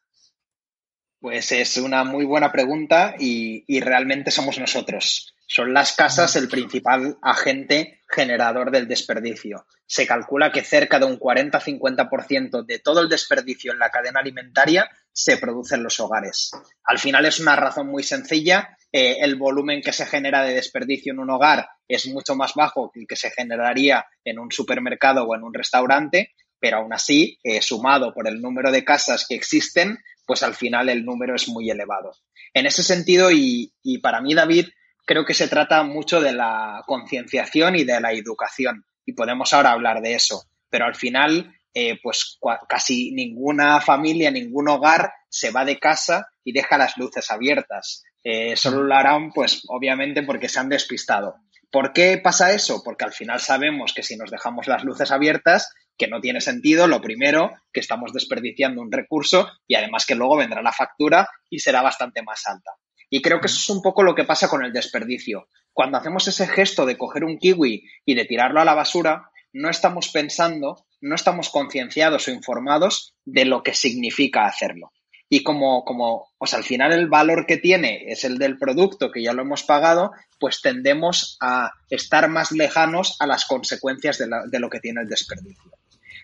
Pues 1.24 1.53
es 1.53 1.77
una 1.77 2.03
muy 2.03 2.25
buena 2.25 2.51
pregunta 2.51 3.15
y, 3.18 3.80
realmente 3.80 4.30
somos 4.30 4.60
nosotros. 4.60 5.34
Son 5.48 5.74
las 5.74 5.94
casas 5.94 6.36
el 6.36 6.50
principal 6.50 7.18
agente 7.22 8.01
generador 8.10 8.72
del 8.72 8.89
desperdicio. 8.89 9.65
Se 9.86 10.06
calcula 10.06 10.51
que 10.51 10.65
cerca 10.65 11.00
de 11.00 11.06
un 11.06 11.18
40-50% 11.18 12.65
de 12.65 12.80
todo 12.80 13.00
el 13.00 13.08
desperdicio 13.08 13.72
en 13.72 13.80
la 13.80 13.89
cadena 13.89 14.20
alimentaria 14.20 14.89
se 15.13 15.38
produce 15.38 15.75
en 15.75 15.84
los 15.84 15.98
hogares. 16.01 16.51
Al 16.84 17.00
final 17.00 17.25
es 17.25 17.39
una 17.39 17.56
razón 17.56 17.88
muy 17.88 18.03
sencilla 18.03 18.77
eh, 18.96 19.20
el 19.22 19.38
volumen 19.38 19.82
que 19.82 19.92
se 19.92 20.06
genera 20.06 20.44
de 20.44 20.53
desperdicio 20.53 21.13
en 21.13 21.20
un 21.20 21.32
hogar 21.32 21.68
es 21.88 22.06
mucho 22.06 22.36
más 22.36 22.53
bajo 22.53 22.92
que 22.92 23.00
el 23.00 23.08
que 23.08 23.15
se 23.15 23.32
generaría 23.32 24.06
en 24.24 24.38
un 24.38 24.51
supermercado 24.51 25.24
o 25.24 25.36
en 25.36 25.44
un 25.44 25.53
restaurante, 25.53 26.34
pero 26.63 26.77
aún 26.77 26.93
así, 26.93 27.38
eh, 27.43 27.62
sumado 27.62 28.13
por 28.13 28.25
el 28.25 28.41
número 28.41 28.72
de 28.72 28.86
casas 28.86 29.25
que 29.27 29.36
existen, 29.36 29.98
pues 30.25 30.43
al 30.43 30.55
final 30.55 30.88
el 30.88 31.03
número 31.03 31.36
es 31.36 31.50
muy 31.50 31.70
elevado. 31.70 32.13
En 32.53 32.65
ese 32.65 32.84
sentido, 32.84 33.32
y, 33.32 33.74
para 34.01 34.22
mí, 34.22 34.34
David, 34.34 34.70
creo 35.05 35.25
que 35.25 35.34
se 35.34 35.50
trata 35.50 35.84
mucho 35.84 36.22
de 36.22 36.32
la 36.32 36.82
concienciación 36.88 37.75
y 37.75 37.84
de 37.84 38.00
la 38.00 38.13
educación, 38.13 38.86
y 39.05 39.12
podemos 39.12 39.51
ahora 39.51 39.72
hablar 39.72 40.01
de 40.01 40.13
eso, 40.13 40.46
pero 40.70 40.86
al 40.86 40.96
final, 40.96 41.53
eh, 41.74 42.00
pues 42.01 42.39
casi 42.70 43.12
ninguna 43.12 43.82
familia, 43.82 44.32
ningún 44.32 44.70
hogar 44.70 45.12
se 45.27 45.51
va 45.51 45.65
de 45.65 45.79
casa 45.79 46.29
y 46.46 46.53
deja 46.53 46.77
las 46.77 46.96
luces 46.96 47.29
abiertas. 47.29 48.05
Eh, 48.24 48.55
solo 48.55 48.84
lo 48.84 48.96
harán, 48.96 49.34
pues 49.34 49.63
obviamente 49.67 50.24
porque 50.24 50.48
se 50.48 50.62
han 50.62 50.70
despistado. 50.70 51.36
¿Por 51.70 51.91
qué 51.91 52.20
pasa 52.24 52.53
eso? 52.53 52.84
Porque 52.86 53.03
al 53.03 53.12
final 53.12 53.41
sabemos 53.41 53.93
que 53.93 54.03
si 54.03 54.15
nos 54.15 54.32
dejamos 54.32 54.67
las 54.67 54.86
luces 54.86 55.12
abiertas, 55.12 55.74
que 55.97 56.07
no 56.07 56.21
tiene 56.21 56.41
sentido, 56.41 56.88
lo 56.88 57.01
primero, 57.01 57.51
que 57.71 57.79
estamos 57.79 58.13
desperdiciando 58.13 58.81
un 58.81 58.91
recurso 58.91 59.50
y 59.67 59.75
además 59.75 60.05
que 60.05 60.15
luego 60.15 60.38
vendrá 60.38 60.62
la 60.62 60.71
factura 60.71 61.27
y 61.50 61.59
será 61.59 61.81
bastante 61.81 62.21
más 62.21 62.43
alta. 62.47 62.71
Y 63.09 63.21
creo 63.21 63.39
que 63.39 63.47
eso 63.47 63.59
es 63.59 63.69
un 63.69 63.81
poco 63.81 64.03
lo 64.03 64.15
que 64.15 64.23
pasa 64.23 64.47
con 64.47 64.65
el 64.65 64.73
desperdicio. 64.73 65.47
Cuando 65.71 65.97
hacemos 65.97 66.27
ese 66.27 66.47
gesto 66.47 66.85
de 66.85 66.97
coger 66.97 67.23
un 67.23 67.38
kiwi 67.38 67.83
y 68.05 68.15
de 68.15 68.25
tirarlo 68.25 68.59
a 68.59 68.65
la 68.65 68.73
basura, 68.73 69.29
no 69.51 69.69
estamos 69.69 70.09
pensando, 70.09 70.85
no 71.00 71.15
estamos 71.15 71.50
concienciados 71.50 72.27
o 72.27 72.31
informados 72.31 73.15
de 73.23 73.45
lo 73.45 73.62
que 73.62 73.75
significa 73.75 74.45
hacerlo 74.45 74.91
y 75.33 75.41
como, 75.41 75.83
como, 75.83 76.27
o 76.38 76.45
sea, 76.45 76.59
al 76.59 76.63
final 76.63 76.93
el 76.93 77.07
valor 77.07 77.47
que 77.47 77.57
tiene 77.57 78.03
es 78.05 78.23
el 78.23 78.38
del 78.38 78.59
producto 78.59 79.12
que 79.12 79.23
ya 79.23 79.33
lo 79.33 79.41
hemos 79.41 79.63
pagado, 79.63 80.12
pues 80.39 80.62
tendemos 80.62 81.38
a 81.41 81.71
estar 81.89 82.29
más 82.29 82.51
lejanos 82.51 83.15
a 83.19 83.25
las 83.25 83.45
consecuencias 83.45 84.19
de, 84.19 84.59
lo 84.59 84.69
que 84.69 84.79
tiene 84.79 85.01
el 85.01 85.09
desperdicio. 85.09 85.71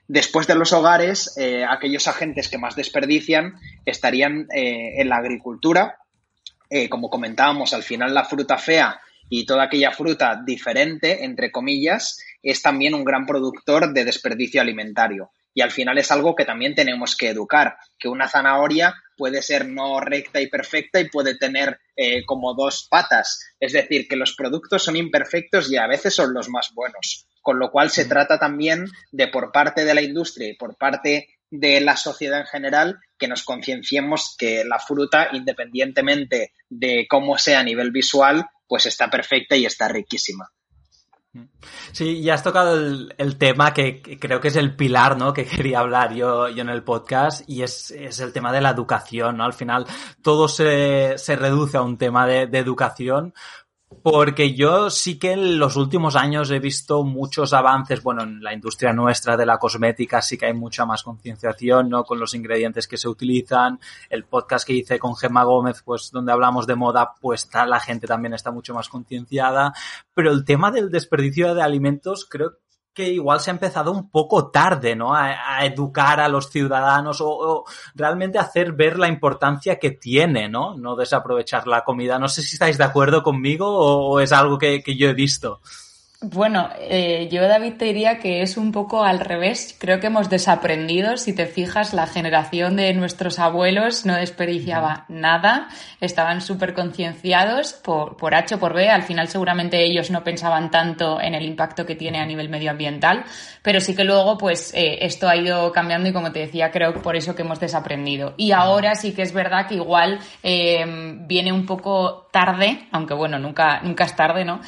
Después 0.09 0.47
de 0.47 0.55
los 0.55 0.73
hogares, 0.73 1.37
eh, 1.37 1.63
aquellos 1.63 2.07
agentes 2.07 2.49
que 2.49 2.57
más 2.57 2.75
desperdician 2.75 3.59
estarían 3.85 4.47
eh, 4.51 4.99
en 4.99 5.07
la 5.07 5.17
agricultura. 5.17 5.99
Eh, 6.67 6.89
como 6.89 7.11
comentábamos, 7.11 7.75
al 7.75 7.83
final 7.83 8.15
la 8.15 8.25
fruta 8.25 8.57
fea 8.57 8.99
y 9.29 9.45
toda 9.45 9.65
aquella 9.65 9.91
fruta 9.91 10.41
diferente, 10.43 11.25
entre 11.25 11.51
comillas, 11.51 12.17
es 12.41 12.63
también 12.63 12.95
un 12.95 13.03
gran 13.03 13.27
productor 13.27 13.93
de 13.93 14.03
desperdicio 14.03 14.61
alimentario 14.61 15.29
y 15.53 15.61
al 15.61 15.69
final 15.69 15.99
es 15.99 16.09
algo 16.09 16.33
que 16.33 16.45
también 16.45 16.73
tenemos 16.73 17.15
que 17.15 17.29
educar, 17.29 17.77
que 17.99 18.07
una 18.07 18.27
zanahoria 18.27 18.95
puede 19.15 19.43
ser 19.43 19.67
no 19.67 19.99
recta 19.99 20.41
y 20.41 20.47
perfecta 20.47 20.99
y 20.99 21.09
puede 21.09 21.37
tener 21.37 21.79
como 22.25 22.55
dos 22.55 22.87
patas. 22.89 23.55
Es 23.59 23.73
decir, 23.73 24.07
que 24.07 24.15
los 24.15 24.33
productos 24.35 24.83
son 24.83 24.95
imperfectos 24.95 25.71
y 25.71 25.77
a 25.77 25.85
veces 25.85 26.15
son 26.15 26.33
los 26.33 26.49
más 26.49 26.71
buenos. 26.73 27.28
Con 27.41 27.60
lo 27.60 27.72
cual 27.72 27.89
se 27.89 28.05
trata 28.05 28.38
también 28.38 28.86
de 29.12 29.27
por 29.27 29.51
parte 29.51 29.86
de 29.86 29.93
la 29.93 30.01
industria 30.01 30.50
y 30.50 30.55
por 30.55 30.77
parte 30.77 31.27
de 31.51 31.81
la 31.81 31.98
sociedad 31.98 32.41
en 32.41 32.46
general 32.46 33.00
que 33.17 33.27
nos 33.27 33.43
concienciemos 33.43 34.36
que 34.38 34.63
la 34.63 34.79
fruta, 34.79 35.29
independientemente 35.34 36.53
de 36.69 37.08
cómo 37.10 37.38
sea 37.38 37.60
a 37.60 37.63
nivel 37.63 37.91
visual, 37.91 38.46
pues 38.67 38.86
está 38.86 39.10
perfecta 39.10 39.55
y 39.55 39.65
está 39.65 39.88
riquísima. 39.88 40.51
Sí, 41.91 42.24
ya 42.24 42.34
has 42.34 42.43
tocado 42.43 42.75
el, 42.75 43.38
tema 43.38 43.74
que, 43.74 44.01
creo 44.19 44.41
que 44.41 44.48
es 44.48 44.55
el 44.55 44.75
pilar, 44.75 45.17
¿no? 45.17 45.34
Que 45.34 45.46
quería 45.46 45.79
hablar 45.79 46.13
yo, 46.13 46.50
yo 46.50 46.62
en 46.62 46.69
el 46.69 46.84
podcast 46.84 47.48
y 47.48 47.62
es, 47.62 47.91
el 47.91 48.34
tema 48.34 48.51
de 48.51 48.62
la 48.62 48.72
educación, 48.72 49.38
¿no? 49.38 49.43
Al 49.43 49.53
final 49.53 49.86
todo 50.24 50.48
se, 50.48 51.17
se 51.17 51.36
reduce 51.36 51.77
a 51.77 51.81
un 51.81 51.98
tema 51.98 52.25
de, 52.25 52.48
de 52.48 52.58
educación 52.60 53.34
porque 54.03 54.53
yo 54.53 54.89
sí 54.89 55.17
que 55.17 55.31
en 55.31 55.58
los 55.58 55.75
últimos 55.75 56.15
años 56.15 56.51
he 56.51 56.60
visto 56.60 57.03
muchos 57.03 57.53
avances, 57.53 58.03
bueno, 58.03 58.24
en 58.24 58.41
la 58.41 58.53
industria 58.53 58.93
nuestra 58.93 59.36
de 59.36 59.46
la 59.46 59.58
cosmética 59.58 60.22
sí 60.22 60.38
que 60.38 60.46
hay 60.46 60.53
mucha 60.53 60.86
más 60.86 61.03
concienciación, 61.03 61.89
¿no? 61.89 62.03
Con 62.03 62.19
los 62.19 62.34
ingredientes 62.34 62.88
que 62.88 62.98
se 62.98 63.10
utilizan. 63.10 63.79
El 64.10 64.25
podcast 64.25 64.65
que 64.65 64.74
hice 64.74 65.00
con 65.00 65.15
Gemma 65.15 65.43
Gómez, 65.43 65.81
pues 65.84 66.12
donde 66.12 66.31
hablamos 66.31 66.67
de 66.67 66.75
moda, 66.75 67.13
pues 67.19 67.50
la 67.53 67.79
gente 67.79 68.08
también 68.08 68.34
está 68.34 68.51
mucho 68.51 68.74
más 68.74 68.89
concienciada. 68.89 69.74
Pero 70.13 70.31
el 70.31 70.46
tema 70.46 70.72
del 70.72 70.91
desperdicio 70.91 71.55
de 71.55 71.62
alimentos 71.62 72.25
creo 72.29 72.58
que 72.93 73.10
igual 73.10 73.39
se 73.39 73.50
ha 73.50 73.53
empezado 73.53 73.91
un 73.91 74.10
poco 74.10 74.50
tarde, 74.51 74.96
¿no? 74.96 75.13
A, 75.15 75.65
educar 75.65 76.19
a 76.19 76.27
los 76.27 76.50
ciudadanos 76.50 77.19
o, 77.22 77.65
realmente 77.96 78.39
hacer 78.39 78.74
ver 78.74 78.98
la 78.98 79.08
importancia 79.08 79.79
que 79.79 79.91
tiene, 79.91 80.50
¿no? 80.50 80.75
No 80.75 80.96
desaprovechar 80.96 81.67
la 81.67 81.84
comida. 81.84 82.19
No 82.19 82.27
sé 82.27 82.41
si 82.41 82.55
estáis 82.55 82.77
de 82.77 82.84
acuerdo 82.84 83.24
conmigo 83.24 83.67
o, 83.67 84.19
es 84.19 84.31
algo 84.31 84.58
que, 84.58 84.84
yo 84.98 85.10
he 85.10 85.13
visto. 85.13 85.62
Bueno, 86.21 86.67
eh, 86.77 87.29
yo 87.31 87.47
David 87.47 87.75
te 87.77 87.85
diría 87.85 88.19
que 88.19 88.41
es 88.41 88.57
un 88.57 88.73
poco 88.73 89.05
al 89.05 89.21
revés. 89.21 89.73
Creo 89.79 90.01
que 90.01 90.07
hemos 90.07 90.29
desaprendido. 90.29 91.15
Si 91.15 91.31
te 91.31 91.45
fijas, 91.45 91.93
la 91.93 92.07
generación 92.07 92.75
de 92.75 92.93
nuestros 92.93 93.39
abuelos 93.39 94.05
no 94.05 94.17
desperdiciaba 94.17 95.05
nada. 95.07 95.69
Estaban 96.01 96.41
súper 96.41 96.73
concienciados 96.73 97.71
por, 97.71 98.17
por 98.17 98.35
H 98.35 98.55
o 98.55 98.59
por 98.59 98.73
B. 98.73 98.89
Al 98.89 99.03
final 99.03 99.29
seguramente 99.29 99.81
ellos 99.81 100.11
no 100.11 100.21
pensaban 100.21 100.71
tanto 100.71 101.21
en 101.21 101.35
el 101.35 101.45
impacto 101.45 101.85
que 101.85 101.95
tiene 101.95 102.19
a 102.19 102.25
nivel 102.25 102.49
medioambiental. 102.49 103.23
Pero 103.61 103.79
sí 103.79 103.95
que 103.95 104.03
luego, 104.03 104.38
pues, 104.38 104.73
eh, 104.73 104.97
esto 105.05 105.29
ha 105.29 105.38
ido 105.38 105.71
cambiando 105.71 106.09
y 106.09 106.13
como 106.13 106.33
te 106.33 106.39
decía, 106.39 106.69
creo 106.69 106.93
que 106.93 106.99
por 106.99 107.15
eso 107.15 107.33
que 107.33 107.43
hemos 107.43 107.61
desaprendido. 107.61 108.33
Y 108.35 108.51
ahora 108.51 108.95
sí 108.95 109.13
que 109.13 109.21
es 109.21 109.31
verdad 109.31 109.67
que 109.67 109.75
igual 109.75 110.19
eh, 110.43 110.83
viene 111.27 111.53
un 111.53 111.65
poco 111.65 112.27
tarde, 112.29 112.89
aunque 112.91 113.13
bueno, 113.13 113.39
nunca, 113.39 113.79
nunca 113.81 114.03
es 114.03 114.15
tarde, 114.15 114.43
¿no? 114.45 114.59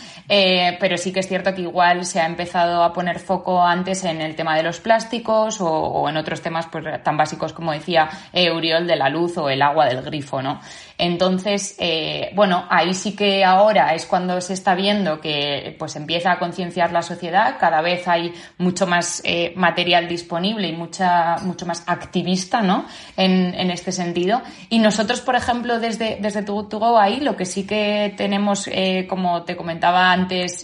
pero 0.79 0.98
sí 0.98 1.12
que 1.12 1.20
es 1.20 1.27
cierto 1.27 1.40
que 1.43 1.62
igual 1.62 2.05
se 2.05 2.19
ha 2.19 2.25
empezado 2.25 2.83
a 2.83 2.93
poner 2.93 3.19
foco 3.19 3.62
antes 3.62 4.03
en 4.05 4.21
el 4.21 4.36
tema 4.36 4.55
de 4.55 4.63
los 4.63 4.79
plásticos 4.79 5.57
o, 5.60 6.07
en 6.07 6.17
otros 6.17 6.41
temas 6.41 6.67
pues, 6.71 6.86
tan 7.03 7.17
básicos 7.17 7.53
como 7.53 7.71
decía 7.71 8.07
eh, 8.31 8.51
Uriol 8.51 8.88
de 8.88 8.95
la 8.95 9.10
luz 9.10 9.38
o 9.38 9.50
el 9.50 9.62
agua 9.62 9.86
del 9.86 10.01
grifo, 10.01 10.41
¿no? 10.41 10.60
Entonces, 11.01 11.75
eh, 11.79 12.29
bueno, 12.36 12.65
ahí 12.70 12.93
sí 12.93 13.15
que 13.15 13.43
ahora 13.43 13.96
es 13.96 14.05
cuando 14.05 14.39
se 14.39 14.53
está 14.53 14.75
viendo 14.75 15.20
que 15.20 15.75
pues 15.79 15.96
empieza 15.96 16.34
a 16.34 16.38
concienciar 16.38 16.91
la 16.91 17.01
sociedad, 17.01 17.55
cada 17.60 17.81
vez 17.81 18.08
hay 18.08 18.31
mucho 18.60 18.86
más 18.86 19.20
eh, 19.25 19.51
material 19.55 20.08
disponible 20.08 20.67
y 20.67 20.74
mucha, 20.74 21.38
mucho 21.41 21.65
más 21.65 21.84
activista, 21.88 22.62
¿no? 22.62 22.86
En, 23.17 23.51
en 23.55 23.72
este 23.72 23.91
sentido. 23.91 24.43
Y 24.70 24.77
nosotros, 24.77 25.22
por 25.22 25.36
ejemplo, 25.36 25.79
desde, 25.79 26.20
desde 26.22 26.43
Go 26.43 27.00
ahí, 27.00 27.20
lo 27.20 27.36
que 27.36 27.46
sí 27.46 27.65
que 27.65 28.13
tenemos, 28.15 28.67
eh, 28.67 29.08
como 29.10 29.41
te 29.41 29.55
comentaba 29.55 30.12
antes, 30.12 30.63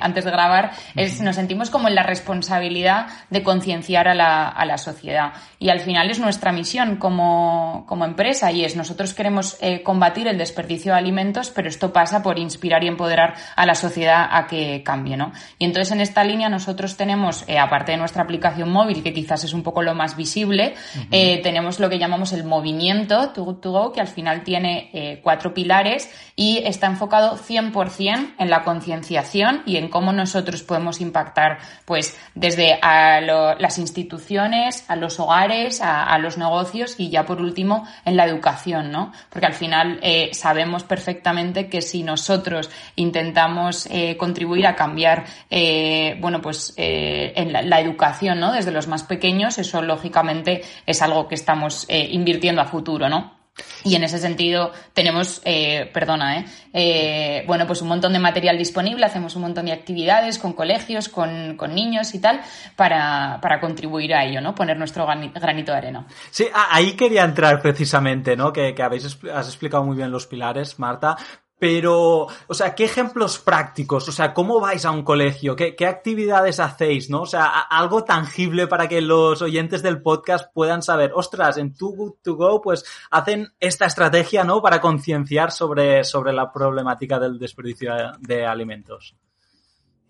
antes 0.00 0.24
de 0.24 0.30
grabar, 0.32 0.72
es 0.96 1.20
nos 1.20 1.36
sentimos 1.36 1.70
como 1.70 1.86
en 1.86 1.94
la 1.94 2.02
responsabilidad 2.02 3.06
de 3.30 3.44
concienciar 3.44 4.08
a 4.08 4.14
la, 4.14 4.48
a 4.48 4.66
la 4.66 4.78
sociedad. 4.78 5.32
Y 5.60 5.68
al 5.68 5.78
final 5.78 6.10
es 6.10 6.18
nuestra 6.18 6.50
misión 6.50 6.96
como, 6.96 7.84
como 7.86 8.04
empresa 8.04 8.50
y 8.50 8.64
es 8.64 8.74
nosotros 8.74 9.14
queremos 9.14 9.59
eh, 9.60 9.82
combatir 9.82 10.26
el 10.28 10.38
desperdicio 10.38 10.92
de 10.92 10.98
alimentos, 10.98 11.50
pero 11.50 11.68
esto 11.68 11.92
pasa 11.92 12.22
por 12.22 12.38
inspirar 12.38 12.82
y 12.82 12.88
empoderar 12.88 13.34
a 13.56 13.66
la 13.66 13.74
sociedad 13.74 14.28
a 14.30 14.46
que 14.46 14.82
cambie, 14.82 15.16
¿no? 15.16 15.32
Y 15.58 15.64
entonces 15.64 15.92
en 15.92 16.00
esta 16.00 16.24
línea 16.24 16.48
nosotros 16.48 16.96
tenemos, 16.96 17.44
eh, 17.46 17.58
aparte 17.58 17.92
de 17.92 17.98
nuestra 17.98 18.22
aplicación 18.22 18.70
móvil, 18.70 19.02
que 19.02 19.12
quizás 19.12 19.44
es 19.44 19.52
un 19.52 19.62
poco 19.62 19.82
lo 19.82 19.94
más 19.94 20.16
visible, 20.16 20.74
eh, 21.10 21.40
tenemos 21.42 21.78
lo 21.78 21.88
que 21.90 21.98
llamamos 21.98 22.32
el 22.32 22.44
movimiento 22.44 23.30
to, 23.30 23.44
Go, 23.44 23.92
que 23.92 24.00
al 24.00 24.08
final 24.08 24.42
tiene 24.42 25.20
cuatro 25.22 25.54
pilares 25.54 26.10
y 26.34 26.58
está 26.64 26.86
enfocado 26.86 27.36
100% 27.36 28.34
en 28.38 28.50
la 28.50 28.64
concienciación 28.64 29.62
y 29.66 29.76
en 29.76 29.88
cómo 29.88 30.12
nosotros 30.12 30.62
podemos 30.62 31.00
impactar, 31.00 31.58
pues, 31.84 32.18
desde 32.34 32.78
a 32.80 33.20
las 33.20 33.78
instituciones, 33.78 34.84
a 34.88 34.96
los 34.96 35.20
hogares, 35.20 35.80
a, 35.80 36.04
a, 36.04 36.18
los 36.18 36.38
negocios 36.38 36.94
y 36.98 37.10
ya 37.10 37.26
por 37.26 37.40
último 37.40 37.86
en 38.04 38.16
la 38.16 38.24
educación, 38.24 38.90
¿no? 38.90 39.12
Porque 39.28 39.49
al 39.50 39.56
final 39.56 39.98
eh, 40.02 40.30
sabemos 40.32 40.84
perfectamente 40.84 41.68
que 41.68 41.82
si 41.82 42.02
nosotros 42.02 42.70
intentamos 42.96 43.86
eh, 43.90 44.16
contribuir 44.16 44.66
a 44.66 44.76
cambiar, 44.76 45.24
eh, 45.50 46.16
bueno, 46.20 46.40
pues 46.40 46.72
en 46.76 47.52
la, 47.52 47.80
educación, 47.80 48.40
¿no? 48.40 48.52
Desde 48.52 48.70
los 48.70 48.86
más 48.86 49.02
pequeños, 49.02 49.58
eso 49.58 49.82
lógicamente 49.82 50.62
es 50.86 51.02
algo 51.02 51.28
que 51.28 51.34
estamos 51.34 51.86
invirtiendo 51.88 52.60
a 52.60 52.66
futuro, 52.66 53.08
¿no? 53.08 53.39
Y 53.84 53.94
en 53.94 54.04
ese 54.04 54.18
sentido 54.18 54.72
tenemos, 54.92 55.40
eh, 55.44 55.90
perdona, 55.92 56.38
eh, 56.38 56.44
eh, 56.72 57.44
bueno, 57.46 57.66
pues 57.66 57.82
un 57.82 57.88
montón 57.88 58.12
de 58.12 58.18
material 58.18 58.58
disponible, 58.58 59.04
hacemos 59.06 59.34
un 59.36 59.42
montón 59.42 59.66
de 59.66 59.72
actividades 59.72 60.38
con 60.38 60.52
colegios, 60.52 61.08
con, 61.08 61.56
con 61.56 61.74
niños 61.74 62.14
y 62.14 62.20
tal, 62.20 62.40
para, 62.76 63.38
para, 63.40 63.60
contribuir 63.60 64.14
a 64.14 64.24
ello, 64.24 64.40
¿no? 64.40 64.54
Poner 64.54 64.76
nuestro 64.76 65.06
granito 65.06 65.72
de 65.72 65.78
arena. 65.78 66.06
Sí, 66.30 66.46
ahí 66.52 66.92
quería 66.92 67.24
entrar 67.24 67.60
precisamente, 67.60 68.36
¿no? 68.36 68.52
Que, 68.52 68.74
que 68.74 68.82
habéis 68.82 69.18
has 69.32 69.46
explicado 69.46 69.84
muy 69.84 69.96
bien 69.96 70.10
los 70.10 70.26
pilares, 70.26 70.78
Marta, 70.78 71.16
Pero, 71.60 72.26
o 72.46 72.54
sea, 72.54 72.74
¿qué 72.74 72.84
ejemplos 72.84 73.38
prácticos? 73.38 74.08
O 74.08 74.12
sea, 74.12 74.32
¿cómo 74.32 74.60
vais 74.60 74.86
a 74.86 74.90
un 74.90 75.04
colegio? 75.04 75.54
¿Qué, 75.54 75.76
qué 75.76 75.86
actividades 75.86 76.58
hacéis? 76.58 77.10
¿No? 77.10 77.22
O 77.22 77.26
sea, 77.26 77.46
algo 77.60 78.02
tangible 78.02 78.66
para 78.66 78.88
que 78.88 79.02
los 79.02 79.42
oyentes 79.42 79.82
del 79.82 80.00
podcast 80.00 80.50
puedan 80.54 80.82
saber, 80.82 81.12
ostras, 81.14 81.58
en 81.58 81.74
Too 81.74 81.90
Good 81.90 82.12
To 82.22 82.34
Go, 82.34 82.62
pues 82.62 82.84
hacen 83.10 83.52
esta 83.60 83.84
estrategia, 83.84 84.42
¿no? 84.42 84.62
Para 84.62 84.80
concienciar 84.80 85.52
sobre, 85.52 86.02
sobre 86.02 86.32
la 86.32 86.50
problemática 86.50 87.18
del 87.18 87.38
desperdicio 87.38 87.92
de 88.18 88.46
alimentos. 88.46 89.14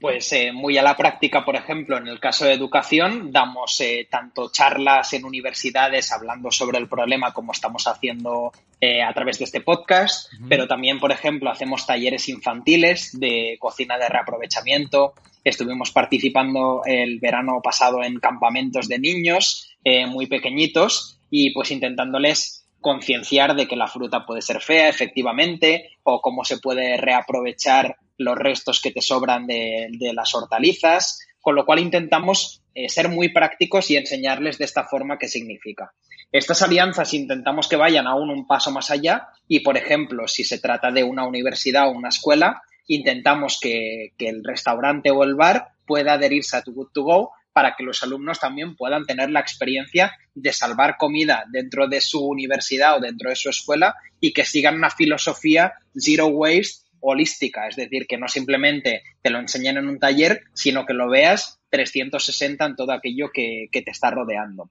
Pues 0.00 0.32
eh, 0.32 0.50
muy 0.50 0.78
a 0.78 0.82
la 0.82 0.96
práctica, 0.96 1.44
por 1.44 1.56
ejemplo, 1.56 1.98
en 1.98 2.08
el 2.08 2.18
caso 2.18 2.46
de 2.46 2.54
educación, 2.54 3.30
damos 3.32 3.78
eh, 3.82 4.08
tanto 4.10 4.50
charlas 4.50 5.12
en 5.12 5.26
universidades 5.26 6.10
hablando 6.10 6.50
sobre 6.50 6.78
el 6.78 6.88
problema 6.88 7.34
como 7.34 7.52
estamos 7.52 7.86
haciendo 7.86 8.50
eh, 8.80 9.02
a 9.02 9.12
través 9.12 9.38
de 9.38 9.44
este 9.44 9.60
podcast, 9.60 10.32
pero 10.48 10.66
también, 10.66 10.98
por 10.98 11.12
ejemplo, 11.12 11.50
hacemos 11.50 11.86
talleres 11.86 12.30
infantiles 12.30 13.10
de 13.20 13.58
cocina 13.60 13.98
de 13.98 14.08
reaprovechamiento. 14.08 15.12
Estuvimos 15.44 15.90
participando 15.90 16.80
el 16.86 17.20
verano 17.20 17.60
pasado 17.62 18.02
en 18.02 18.20
campamentos 18.20 18.88
de 18.88 18.98
niños 18.98 19.66
muy 20.08 20.26
pequeñitos 20.26 21.18
y 21.30 21.54
pues 21.54 21.70
intentándoles 21.70 22.59
concienciar 22.80 23.54
de 23.54 23.68
que 23.68 23.76
la 23.76 23.86
fruta 23.86 24.24
puede 24.26 24.42
ser 24.42 24.60
fea, 24.60 24.88
efectivamente, 24.88 25.98
o 26.02 26.20
cómo 26.20 26.44
se 26.44 26.58
puede 26.58 26.96
reaprovechar 26.96 27.96
los 28.16 28.36
restos 28.36 28.80
que 28.80 28.90
te 28.90 29.00
sobran 29.00 29.46
de, 29.46 30.12
las 30.14 30.34
hortalizas, 30.34 31.20
con 31.40 31.54
lo 31.54 31.64
cual 31.64 31.78
intentamos 31.78 32.62
eh, 32.74 32.88
ser 32.88 33.08
muy 33.08 33.30
prácticos 33.30 33.90
y 33.90 33.96
enseñarles 33.96 34.58
de 34.58 34.64
esta 34.64 34.84
forma 34.84 35.18
qué 35.18 35.28
significa. 35.28 35.92
Estas 36.32 36.62
alianzas 36.62 37.12
intentamos 37.14 37.68
que 37.68 37.76
vayan 37.76 38.06
aún 38.06 38.30
un 38.30 38.46
paso 38.46 38.70
más 38.70 38.90
allá 38.90 39.28
y, 39.48 39.60
por 39.60 39.76
ejemplo, 39.76 40.28
si 40.28 40.44
se 40.44 40.58
trata 40.58 40.90
de 40.90 41.02
una 41.02 41.26
universidad 41.26 41.88
o 41.88 41.92
una 41.92 42.10
escuela, 42.10 42.62
intentamos 42.86 43.58
que, 43.60 44.12
que 44.16 44.28
el 44.28 44.44
restaurante 44.44 45.10
o 45.10 45.24
el 45.24 45.34
bar 45.34 45.68
pueda 45.86 46.12
adherirse 46.12 46.56
a 46.56 46.62
Too 46.62 46.74
Good 46.74 46.92
To 46.92 47.02
Go 47.02 47.30
para 47.52 47.74
que 47.76 47.84
los 47.84 48.02
alumnos 48.02 48.38
también 48.38 48.76
puedan 48.76 49.04
tener 49.04 49.30
la 49.30 49.40
experiencia 49.40 50.12
de 50.34 50.52
salvar 50.52 50.96
comida 50.96 51.44
dentro 51.50 51.88
de 51.88 52.00
su 52.00 52.24
universidad 52.24 52.96
o 52.96 53.00
dentro 53.00 53.30
de 53.30 53.36
su 53.36 53.50
escuela 53.50 53.94
y 54.20 54.32
que 54.32 54.44
sigan 54.44 54.76
una 54.76 54.90
filosofía 54.90 55.74
zero 55.96 56.26
waste 56.26 56.88
holística, 57.00 57.66
es 57.66 57.76
decir, 57.76 58.06
que 58.06 58.18
no 58.18 58.28
simplemente 58.28 59.02
te 59.22 59.30
lo 59.30 59.38
enseñen 59.38 59.78
en 59.78 59.88
un 59.88 59.98
taller, 59.98 60.42
sino 60.52 60.84
que 60.84 60.92
lo 60.92 61.08
veas 61.08 61.58
360 61.70 62.64
en 62.64 62.76
todo 62.76 62.92
aquello 62.92 63.30
que, 63.32 63.68
te 63.72 63.90
está 63.90 64.10
rodeando. 64.10 64.70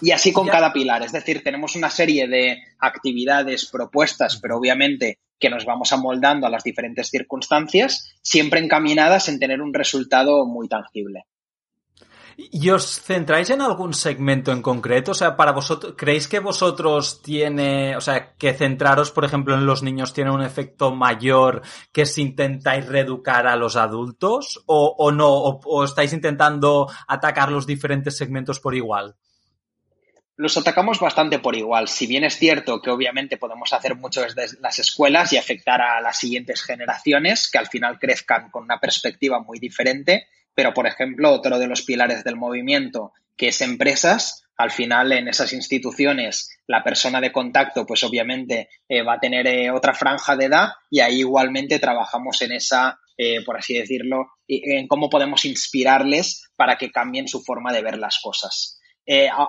Y 0.00 0.10
así 0.10 0.32
con 0.32 0.48
cada 0.48 0.72
pilar, 0.72 1.02
es 1.02 1.12
decir, 1.12 1.42
tenemos 1.44 1.76
una 1.76 1.90
serie 1.90 2.26
de 2.26 2.58
actividades 2.78 3.66
propuestas, 3.66 4.38
pero 4.40 4.56
obviamente 4.56 5.18
que 5.38 5.50
nos 5.50 5.66
vamos 5.66 5.92
amoldando 5.92 6.46
a 6.46 6.50
las 6.50 6.64
diferentes 6.64 7.08
circunstancias, 7.08 8.14
siempre 8.22 8.60
encaminadas 8.60 9.28
en 9.28 9.38
tener 9.38 9.60
un 9.60 9.74
resultado 9.74 10.46
muy 10.46 10.66
tangible. 10.66 11.24
¿Y 12.38 12.68
os 12.68 13.00
centráis 13.00 13.48
en 13.48 13.62
algún 13.62 13.94
segmento 13.94 14.52
en 14.52 14.60
concreto? 14.60 15.12
O 15.12 15.14
sea, 15.14 15.36
para 15.36 15.52
vosotros, 15.52 15.94
¿creéis 15.96 16.28
que 16.28 16.38
vosotros 16.38 17.22
tiene, 17.22 17.96
o 17.96 18.00
sea, 18.02 18.34
que 18.34 18.52
centraros, 18.52 19.10
por 19.10 19.24
ejemplo, 19.24 19.54
en 19.54 19.64
los 19.64 19.82
niños 19.82 20.12
tiene 20.12 20.30
un 20.30 20.42
efecto 20.42 20.94
mayor 20.94 21.62
que 21.92 22.04
si 22.04 22.20
intentáis 22.20 22.86
reeducar 22.86 23.46
a 23.46 23.56
los 23.56 23.76
adultos? 23.76 24.62
¿O, 24.66 25.10
no? 25.12 25.28
O, 25.28 25.84
estáis 25.84 26.12
intentando 26.12 26.90
atacar 27.08 27.50
los 27.50 27.66
diferentes 27.66 28.18
segmentos 28.18 28.60
por 28.60 28.74
igual? 28.74 29.16
Los 30.36 30.58
atacamos 30.58 31.00
bastante 31.00 31.38
por 31.38 31.56
igual. 31.56 31.88
Si 31.88 32.06
bien 32.06 32.24
es 32.24 32.36
cierto 32.36 32.82
que 32.82 32.90
obviamente 32.90 33.38
podemos 33.38 33.72
hacer 33.72 33.94
mucho 33.94 34.20
desde 34.20 34.60
las 34.60 34.78
escuelas 34.78 35.32
y 35.32 35.38
afectar 35.38 35.80
a 35.80 36.02
las 36.02 36.18
siguientes 36.18 36.62
generaciones, 36.62 37.50
que 37.50 37.56
al 37.56 37.68
final 37.68 37.98
crezcan 37.98 38.50
con 38.50 38.64
una 38.64 38.78
perspectiva 38.78 39.40
muy 39.40 39.58
diferente, 39.58 40.26
pero, 40.56 40.72
por 40.72 40.86
ejemplo, 40.86 41.32
otro 41.32 41.58
de 41.58 41.66
los 41.66 41.82
pilares 41.82 42.24
del 42.24 42.36
movimiento, 42.36 43.12
que 43.36 43.48
es 43.48 43.60
empresas, 43.60 44.46
al 44.56 44.70
final 44.70 45.12
en 45.12 45.28
esas 45.28 45.52
instituciones 45.52 46.48
la 46.66 46.82
persona 46.82 47.20
de 47.20 47.30
contacto, 47.30 47.84
pues 47.84 48.02
obviamente 48.04 48.70
eh, 48.88 49.02
va 49.02 49.14
a 49.14 49.20
tener 49.20 49.46
eh, 49.46 49.70
otra 49.70 49.92
franja 49.92 50.34
de 50.34 50.46
edad 50.46 50.68
y 50.90 51.00
ahí 51.00 51.20
igualmente 51.20 51.78
trabajamos 51.78 52.40
en 52.40 52.52
esa, 52.52 52.98
eh, 53.18 53.44
por 53.44 53.58
así 53.58 53.74
decirlo, 53.74 54.28
en 54.48 54.88
cómo 54.88 55.10
podemos 55.10 55.44
inspirarles 55.44 56.50
para 56.56 56.78
que 56.78 56.90
cambien 56.90 57.28
su 57.28 57.42
forma 57.42 57.70
de 57.70 57.82
ver 57.82 57.98
las 57.98 58.18
cosas. 58.18 58.80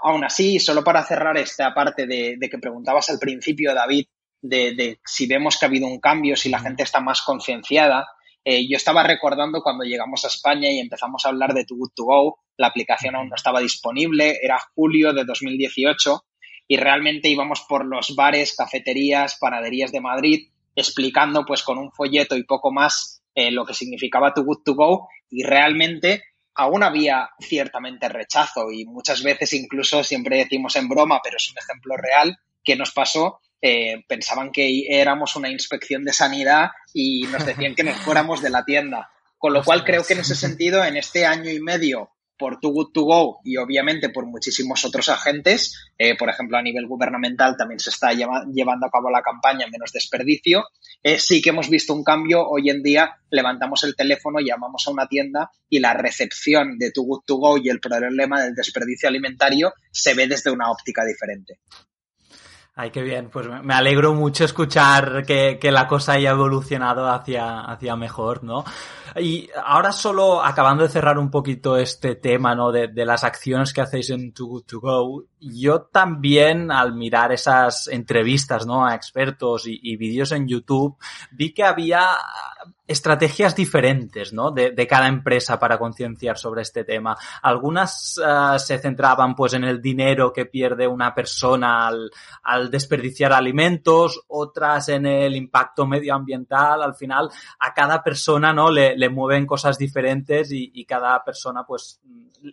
aún 0.03 0.25
así, 0.25 0.59
solo 0.59 0.83
para 0.83 1.05
cerrar 1.05 1.37
esta 1.37 1.73
parte 1.73 2.05
de, 2.05 2.37
que 2.51 2.59
preguntabas 2.59 3.09
al 3.09 3.17
principio, 3.17 3.73
David, 3.73 4.07
de, 4.41 4.75
de, 4.75 4.99
si 5.05 5.25
vemos 5.25 5.57
que 5.57 5.65
ha 5.65 5.69
habido 5.69 5.87
un 5.87 6.01
cambio, 6.01 6.35
si 6.35 6.49
la 6.49 6.59
gente 6.59 6.83
está 6.83 6.99
más 6.99 7.21
concienciada, 7.21 8.05
eh, 8.49 8.65
yo 8.65 8.77
estaba 8.77 9.03
recordando 9.03 9.61
cuando 9.61 9.83
llegamos 9.83 10.23
a 10.23 10.29
España 10.29 10.71
y 10.71 10.79
empezamos 10.79 11.25
a 11.25 11.29
hablar 11.29 11.53
de 11.53 11.65
Too 11.65 11.75
Good 11.75 11.91
To 11.95 12.03
Go, 12.05 12.39
la 12.55 12.67
aplicación 12.67 13.13
aún 13.13 13.27
no 13.27 13.35
estaba 13.35 13.59
disponible, 13.59 14.39
era 14.41 14.57
julio 14.73 15.11
de 15.11 15.25
2018 15.25 16.23
y 16.65 16.77
realmente 16.77 17.27
íbamos 17.27 17.65
por 17.67 17.85
los 17.85 18.15
bares, 18.15 18.55
cafeterías, 18.55 19.37
panaderías 19.37 19.91
de 19.91 19.99
Madrid 19.99 20.47
explicando 20.77 21.43
pues 21.45 21.61
con 21.61 21.77
un 21.77 21.91
folleto 21.91 22.37
y 22.37 22.43
poco 22.43 22.71
más 22.71 23.21
eh, 23.35 23.51
lo 23.51 23.65
que 23.65 23.73
significaba 23.73 24.33
Too 24.33 24.45
Good 24.45 24.63
To 24.63 24.75
Go 24.75 25.09
y 25.29 25.43
realmente 25.43 26.23
aún 26.55 26.83
había 26.83 27.31
ciertamente 27.41 28.07
rechazo 28.07 28.71
y 28.71 28.85
muchas 28.85 29.23
veces 29.23 29.51
incluso 29.51 30.05
siempre 30.05 30.37
decimos 30.37 30.77
en 30.77 30.87
broma, 30.87 31.19
pero 31.21 31.35
es 31.35 31.51
un 31.51 31.57
ejemplo 31.57 31.97
real 31.97 32.37
que 32.63 32.77
nos 32.77 32.93
pasó 32.93 33.41
eh, 33.61 34.03
pensaban 34.07 34.51
que 34.51 34.85
éramos 34.89 35.35
una 35.35 35.49
inspección 35.49 36.03
de 36.03 36.13
sanidad 36.13 36.69
y 36.93 37.23
nos 37.23 37.45
decían 37.45 37.75
que 37.75 37.83
nos 37.83 37.97
fuéramos 37.97 38.41
de 38.41 38.49
la 38.49 38.65
tienda. 38.65 39.09
Con 39.37 39.53
lo 39.53 39.63
cual 39.63 39.83
creo 39.83 40.03
que 40.03 40.13
en 40.13 40.21
ese 40.21 40.35
sentido, 40.35 40.83
en 40.83 40.97
este 40.97 41.25
año 41.25 41.51
y 41.51 41.59
medio 41.59 42.11
por 42.37 42.59
Too 42.59 42.71
Good 42.71 42.91
To 42.93 43.01
Go 43.03 43.39
y 43.43 43.57
obviamente 43.57 44.09
por 44.09 44.25
muchísimos 44.25 44.85
otros 44.85 45.09
agentes, 45.09 45.91
eh, 45.97 46.15
por 46.15 46.29
ejemplo 46.29 46.57
a 46.57 46.61
nivel 46.61 46.87
gubernamental 46.87 47.57
también 47.57 47.79
se 47.79 47.89
está 47.89 48.13
llevando 48.13 48.85
a 48.85 48.91
cabo 48.91 49.09
la 49.09 49.21
campaña 49.21 49.67
Menos 49.71 49.91
Desperdicio, 49.91 50.65
eh, 51.03 51.19
sí 51.19 51.41
que 51.41 51.49
hemos 51.49 51.69
visto 51.69 51.93
un 51.93 52.03
cambio. 52.03 52.47
Hoy 52.47 52.69
en 52.69 52.83
día 52.83 53.17
levantamos 53.29 53.83
el 53.83 53.95
teléfono, 53.95 54.39
llamamos 54.39 54.87
a 54.87 54.91
una 54.91 55.07
tienda 55.07 55.51
y 55.69 55.79
la 55.79 55.93
recepción 55.93 56.77
de 56.77 56.91
Too 56.91 57.03
Good 57.03 57.23
To 57.25 57.35
Go 57.37 57.57
y 57.57 57.69
el 57.69 57.79
problema 57.79 58.41
del 58.41 58.55
desperdicio 58.55 59.09
alimentario 59.09 59.73
se 59.91 60.13
ve 60.13 60.27
desde 60.27 60.51
una 60.51 60.69
óptica 60.69 61.03
diferente. 61.05 61.59
Ay, 62.79 62.91
qué 62.91 63.01
bien. 63.01 63.31
Pues 63.31 63.47
me 63.63 63.73
alegro 63.73 64.13
mucho 64.13 64.45
escuchar 64.45 65.25
que, 65.25 65.57
que, 65.59 65.71
la 65.71 65.87
cosa 65.87 66.13
haya 66.13 66.29
evolucionado 66.29 67.09
hacia, 67.09 67.61
hacia 67.61 67.95
mejor, 67.95 68.43
¿no? 68.43 68.63
Y 69.15 69.49
ahora 69.65 69.91
solo 69.91 70.43
acabando 70.43 70.83
de 70.83 70.89
cerrar 70.89 71.17
un 71.17 71.31
poquito 71.31 71.75
este 71.75 72.13
tema, 72.13 72.53
¿no? 72.53 72.71
De, 72.71 72.87
de 72.87 73.03
las 73.03 73.23
acciones 73.23 73.73
que 73.73 73.81
hacéis 73.81 74.11
en 74.11 74.31
Too 74.31 74.45
Good 74.45 74.63
To 74.65 74.79
Go, 74.79 75.23
yo 75.39 75.81
también 75.91 76.71
al 76.71 76.93
mirar 76.93 77.31
esas 77.31 77.87
entrevistas, 77.87 78.67
¿no? 78.67 78.85
A 78.85 78.93
expertos 78.93 79.65
y, 79.65 79.79
y 79.81 79.97
vídeos 79.97 80.31
en 80.31 80.47
YouTube, 80.47 80.97
vi 81.31 81.55
que 81.55 81.63
había 81.63 82.09
estrategias 82.87 83.53
diferentes, 83.55 84.31
¿no? 84.31 84.51
De, 84.51 84.87
cada 84.87 85.07
empresa 85.07 85.59
para 85.59 85.77
concienciar 85.77 86.37
sobre 86.37 86.61
este 86.61 86.85
tema. 86.85 87.17
Algunas 87.41 88.17
uh, 88.17 88.57
se 88.57 88.79
centraban, 88.79 89.35
pues, 89.35 89.53
en 89.53 89.65
el 89.65 89.81
dinero 89.81 90.31
que 90.31 90.45
pierde 90.45 90.87
una 90.87 91.13
persona 91.13 91.89
al, 91.89 92.71
desperdiciar 92.71 93.33
alimentos, 93.33 94.23
otras 94.27 94.87
en 94.87 95.05
el 95.05 95.35
impacto 95.35 95.85
medioambiental. 95.85 96.81
Al 96.81 96.95
final, 96.95 97.29
a 97.59 97.73
cada 97.73 98.01
persona, 98.01 98.53
¿no? 98.53 98.71
Le, 98.71 99.09
mueven 99.09 99.45
cosas 99.45 99.77
diferentes 99.77 100.49
y, 100.51 100.85
cada 100.85 101.21
persona, 101.23 101.65
pues, 101.65 101.99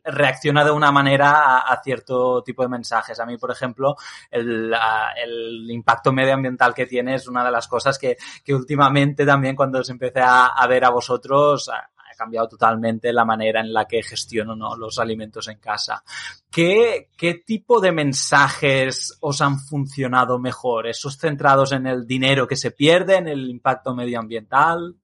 reacciona 0.03 0.64
de 0.64 0.73
una 0.73 0.90
manera 0.90 1.59
a, 1.59 1.83
cierto 1.83 2.42
tipo 2.42 2.62
de 2.62 2.68
mensajes. 2.68 3.20
A 3.20 3.27
mí, 3.27 3.37
por 3.37 3.53
ejemplo, 3.53 3.94
el, 4.31 4.73
uh, 4.73 5.70
impacto 5.70 6.12
medioambiental 6.12 6.75
que 6.75 6.87
tiene 6.87 7.14
es 7.14 7.29
una 7.29 7.44
de 7.44 7.53
las 7.53 7.68
cosas 7.68 7.99
que, 7.99 8.16
que 8.42 8.55
últimamente 8.55 9.25
también 9.25 9.55
cuando 9.55 9.85
se 9.85 9.92
empecé 9.92 10.24
a, 10.25 10.67
ver 10.69 10.85
a 10.85 10.91
vosotros, 10.91 11.69
ha, 11.69 11.91
cambiado 12.17 12.49
totalmente 12.49 13.13
la 13.13 13.25
manera 13.25 13.61
en 13.61 13.73
la 13.73 13.87
que 13.87 14.01
gestiono 14.01 14.55
¿no? 14.55 14.77
los 14.77 15.01
alimentos 15.01 15.49
en 15.49 15.59
casa. 15.59 16.05
¿Qué, 16.49 17.11
¿Qué 17.17 17.43
tipo 17.45 17.81
de 17.81 17.91
mensajes 17.91 19.19
os 19.21 19.41
han 19.41 19.59
funcionado 19.59 20.39
mejor? 20.39 20.87
¿Esos 20.87 21.19
centrados 21.19 21.73
en 21.73 21.89
el 21.89 22.07
dinero 22.07 22.47
que 22.47 22.55
se 22.55 22.71
pierde, 22.71 23.17
en 23.17 23.27
el 23.27 23.51
impacto 23.51 23.97
medioambiental? 23.97 24.95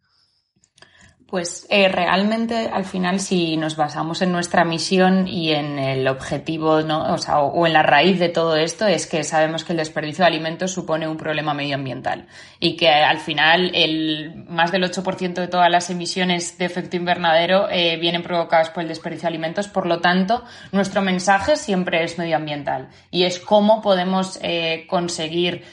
Pues 1.30 1.64
eh, 1.70 1.88
realmente 1.88 2.68
al 2.72 2.84
final 2.84 3.20
si 3.20 3.56
nos 3.56 3.76
basamos 3.76 4.20
en 4.20 4.32
nuestra 4.32 4.64
misión 4.64 5.28
y 5.28 5.52
en 5.52 5.78
el 5.78 6.08
objetivo, 6.08 6.82
¿no? 6.82 7.14
o, 7.14 7.18
sea, 7.18 7.38
o, 7.38 7.68
en 7.68 7.72
la 7.72 7.84
raíz 7.84 8.18
de 8.18 8.30
todo 8.30 8.56
esto 8.56 8.84
es 8.84 9.06
que 9.06 9.22
sabemos 9.22 9.62
que 9.62 9.72
el 9.72 9.78
desperdicio 9.78 10.24
de 10.24 10.28
alimentos 10.28 10.72
supone 10.72 11.06
un 11.06 11.16
problema 11.16 11.54
medioambiental 11.54 12.26
y 12.58 12.76
que 12.76 12.88
al 12.88 13.20
final 13.20 13.70
el 13.74 14.44
más 14.48 14.72
del 14.72 14.82
8% 14.82 15.34
de 15.34 15.46
todas 15.46 15.70
las 15.70 15.88
emisiones 15.90 16.58
de 16.58 16.64
efecto 16.64 16.96
invernadero 16.96 17.68
eh, 17.70 17.96
vienen 17.96 18.24
provocadas 18.24 18.70
por 18.70 18.82
el 18.82 18.88
desperdicio 18.88 19.28
de 19.28 19.34
alimentos. 19.34 19.68
Por 19.68 19.86
lo 19.86 20.00
tanto, 20.00 20.42
nuestro 20.72 21.00
mensaje 21.00 21.54
siempre 21.54 22.02
es 22.02 22.18
medioambiental 22.18 22.88
y 23.12 23.22
es 23.22 23.38
cómo 23.38 23.82
podemos 23.82 24.40
eh, 24.42 24.84
conseguir, 24.88 25.64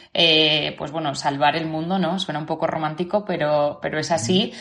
pues 0.77 0.91
bueno, 0.91 1.15
salvar 1.15 1.55
el 1.55 1.65
mundo, 1.65 1.97
¿no? 1.97 2.19
Suena 2.19 2.39
un 2.39 2.45
poco 2.45 2.67
romántico, 2.67 3.25
pero, 3.25 3.79
pero 3.81 3.99
es 3.99 4.11
así. 4.11 4.53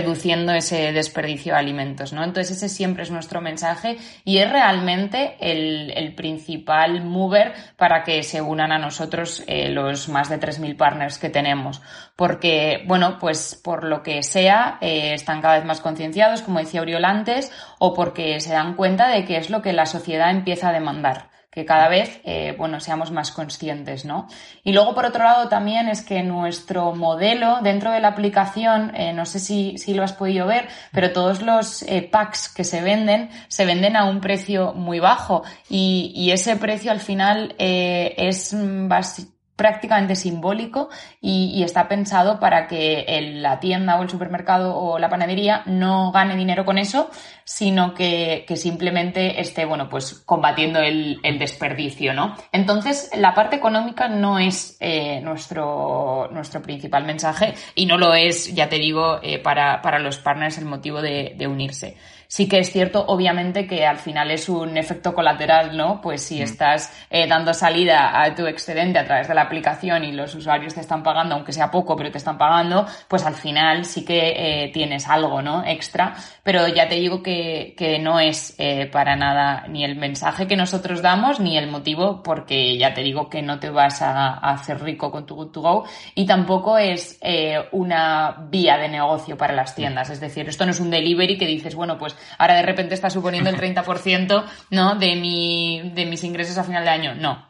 Reduciendo 0.00 0.52
ese 0.52 0.92
desperdicio 0.92 1.52
de 1.52 1.58
alimentos, 1.58 2.14
¿no? 2.14 2.24
Entonces 2.24 2.56
ese 2.56 2.70
siempre 2.70 3.02
es 3.02 3.10
nuestro 3.10 3.42
mensaje 3.42 3.98
y 4.24 4.38
es 4.38 4.50
realmente 4.50 5.36
el, 5.40 5.90
el 5.90 6.14
principal 6.14 7.04
mover 7.04 7.52
para 7.76 8.02
que 8.02 8.22
se 8.22 8.40
unan 8.40 8.72
a 8.72 8.78
nosotros 8.78 9.44
eh, 9.46 9.68
los 9.68 10.08
más 10.08 10.30
de 10.30 10.40
3.000 10.40 10.76
partners 10.76 11.18
que 11.18 11.28
tenemos. 11.28 11.82
Porque, 12.16 12.82
bueno, 12.86 13.18
pues 13.18 13.60
por 13.62 13.84
lo 13.84 14.02
que 14.02 14.22
sea, 14.22 14.78
eh, 14.80 15.12
están 15.12 15.42
cada 15.42 15.56
vez 15.56 15.66
más 15.66 15.82
concienciados, 15.82 16.40
como 16.40 16.60
decía 16.60 16.80
Oriol 16.80 17.04
antes, 17.04 17.52
o 17.78 17.92
porque 17.92 18.40
se 18.40 18.54
dan 18.54 18.76
cuenta 18.76 19.08
de 19.08 19.26
que 19.26 19.36
es 19.36 19.50
lo 19.50 19.60
que 19.60 19.74
la 19.74 19.84
sociedad 19.84 20.30
empieza 20.30 20.70
a 20.70 20.72
demandar 20.72 21.29
que 21.50 21.64
cada 21.64 21.88
vez, 21.88 22.20
eh, 22.24 22.54
bueno, 22.56 22.78
seamos 22.78 23.10
más 23.10 23.32
conscientes, 23.32 24.04
¿no? 24.04 24.28
Y 24.62 24.72
luego, 24.72 24.94
por 24.94 25.04
otro 25.04 25.24
lado, 25.24 25.48
también 25.48 25.88
es 25.88 26.02
que 26.02 26.22
nuestro 26.22 26.94
modelo 26.94 27.58
dentro 27.60 27.90
de 27.90 28.00
la 28.00 28.08
aplicación, 28.08 28.94
eh, 28.94 29.12
no 29.12 29.26
sé 29.26 29.40
si, 29.40 29.76
si, 29.76 29.92
lo 29.94 30.04
has 30.04 30.12
podido 30.12 30.46
ver, 30.46 30.68
pero 30.92 31.12
todos 31.12 31.42
los 31.42 31.82
eh, 31.82 32.08
packs 32.10 32.48
que 32.48 32.62
se 32.62 32.82
venden, 32.82 33.30
se 33.48 33.64
venden 33.64 33.96
a 33.96 34.04
un 34.04 34.20
precio 34.20 34.74
muy 34.74 35.00
bajo 35.00 35.42
y, 35.68 36.12
y 36.14 36.30
ese 36.30 36.54
precio 36.54 36.92
al 36.92 37.00
final 37.00 37.54
es 37.58 38.54
básicamente 38.56 39.40
prácticamente 39.60 40.16
simbólico 40.16 40.88
y, 41.20 41.62
está 41.62 41.86
pensado 41.86 42.40
para 42.40 42.66
que 42.66 43.04
la 43.34 43.60
tienda 43.60 44.00
o 44.00 44.02
el 44.02 44.08
supermercado 44.08 44.74
o 44.74 44.98
la 44.98 45.10
panadería 45.10 45.64
no 45.66 46.12
gane 46.12 46.34
dinero 46.34 46.64
con 46.64 46.78
eso, 46.78 47.10
sino 47.50 47.94
que, 47.94 48.44
que 48.46 48.56
simplemente 48.56 49.40
esté, 49.40 49.64
bueno, 49.64 49.88
pues 49.88 50.22
combatiendo 50.24 50.78
el, 50.78 51.18
el, 51.24 51.36
desperdicio, 51.36 52.14
¿no? 52.14 52.36
Entonces, 52.52 53.10
la 53.16 53.34
parte 53.34 53.56
económica 53.56 54.08
no 54.08 54.38
es 54.38 54.76
eh, 54.78 55.20
nuestro, 55.20 56.28
nuestro 56.30 56.62
principal 56.62 57.04
mensaje 57.04 57.54
y 57.74 57.86
no 57.86 57.98
lo 57.98 58.14
es, 58.14 58.54
ya 58.54 58.68
te 58.68 58.76
digo, 58.76 59.18
eh, 59.20 59.40
para, 59.40 59.82
para 59.82 59.98
los 59.98 60.18
partners 60.18 60.58
el 60.58 60.66
motivo 60.66 61.02
de, 61.02 61.34
de 61.36 61.48
unirse. 61.48 61.96
Sí 62.32 62.48
que 62.48 62.60
es 62.60 62.70
cierto, 62.70 63.04
obviamente, 63.08 63.66
que 63.66 63.84
al 63.84 63.98
final 63.98 64.30
es 64.30 64.48
un 64.48 64.76
efecto 64.76 65.12
colateral, 65.12 65.76
¿no? 65.76 66.00
Pues 66.00 66.22
si 66.22 66.38
mm. 66.38 66.42
estás 66.42 66.92
eh, 67.10 67.26
dando 67.26 67.52
salida 67.52 68.22
a 68.22 68.32
tu 68.36 68.46
excedente 68.46 69.00
a 69.00 69.04
través 69.04 69.26
de 69.26 69.34
la 69.34 69.42
aplicación 69.42 70.04
y 70.04 70.12
los 70.12 70.36
usuarios 70.36 70.74
te 70.74 70.80
están 70.80 71.02
pagando, 71.02 71.34
aunque 71.34 71.52
sea 71.52 71.72
poco, 71.72 71.96
pero 71.96 72.12
te 72.12 72.18
están 72.18 72.38
pagando, 72.38 72.86
pues 73.08 73.26
al 73.26 73.34
final 73.34 73.84
sí 73.84 74.04
que 74.04 74.34
eh, 74.36 74.70
tienes 74.72 75.08
algo, 75.08 75.42
¿no? 75.42 75.64
Extra. 75.66 76.14
Pero 76.44 76.68
ya 76.68 76.86
te 76.86 76.94
digo 76.94 77.20
que, 77.20 77.39
que 77.76 77.98
no 77.98 78.20
es 78.20 78.54
eh, 78.58 78.86
para 78.86 79.16
nada 79.16 79.66
ni 79.68 79.84
el 79.84 79.96
mensaje 79.96 80.46
que 80.46 80.56
nosotros 80.56 81.02
damos 81.02 81.40
ni 81.40 81.56
el 81.56 81.70
motivo, 81.70 82.22
porque 82.22 82.76
ya 82.78 82.94
te 82.94 83.02
digo 83.02 83.28
que 83.28 83.42
no 83.42 83.58
te 83.58 83.70
vas 83.70 84.02
a, 84.02 84.34
a 84.34 84.52
hacer 84.52 84.82
rico 84.82 85.10
con 85.10 85.26
tu 85.26 85.34
Good 85.34 85.50
to 85.50 85.60
Go 85.60 85.84
y 86.14 86.26
tampoco 86.26 86.78
es 86.78 87.18
eh, 87.22 87.58
una 87.72 88.46
vía 88.50 88.76
de 88.78 88.88
negocio 88.88 89.36
para 89.36 89.54
las 89.54 89.74
tiendas. 89.74 90.10
Es 90.10 90.20
decir, 90.20 90.48
esto 90.48 90.64
no 90.64 90.72
es 90.72 90.80
un 90.80 90.90
delivery 90.90 91.38
que 91.38 91.46
dices, 91.46 91.74
bueno, 91.74 91.98
pues 91.98 92.16
ahora 92.38 92.54
de 92.54 92.62
repente 92.62 92.94
está 92.94 93.10
suponiendo 93.10 93.50
el 93.50 93.56
30% 93.60 94.44
¿no? 94.70 94.94
de, 94.96 95.16
mi, 95.16 95.90
de 95.94 96.06
mis 96.06 96.24
ingresos 96.24 96.58
a 96.58 96.64
final 96.64 96.84
de 96.84 96.90
año. 96.90 97.14
No, 97.14 97.49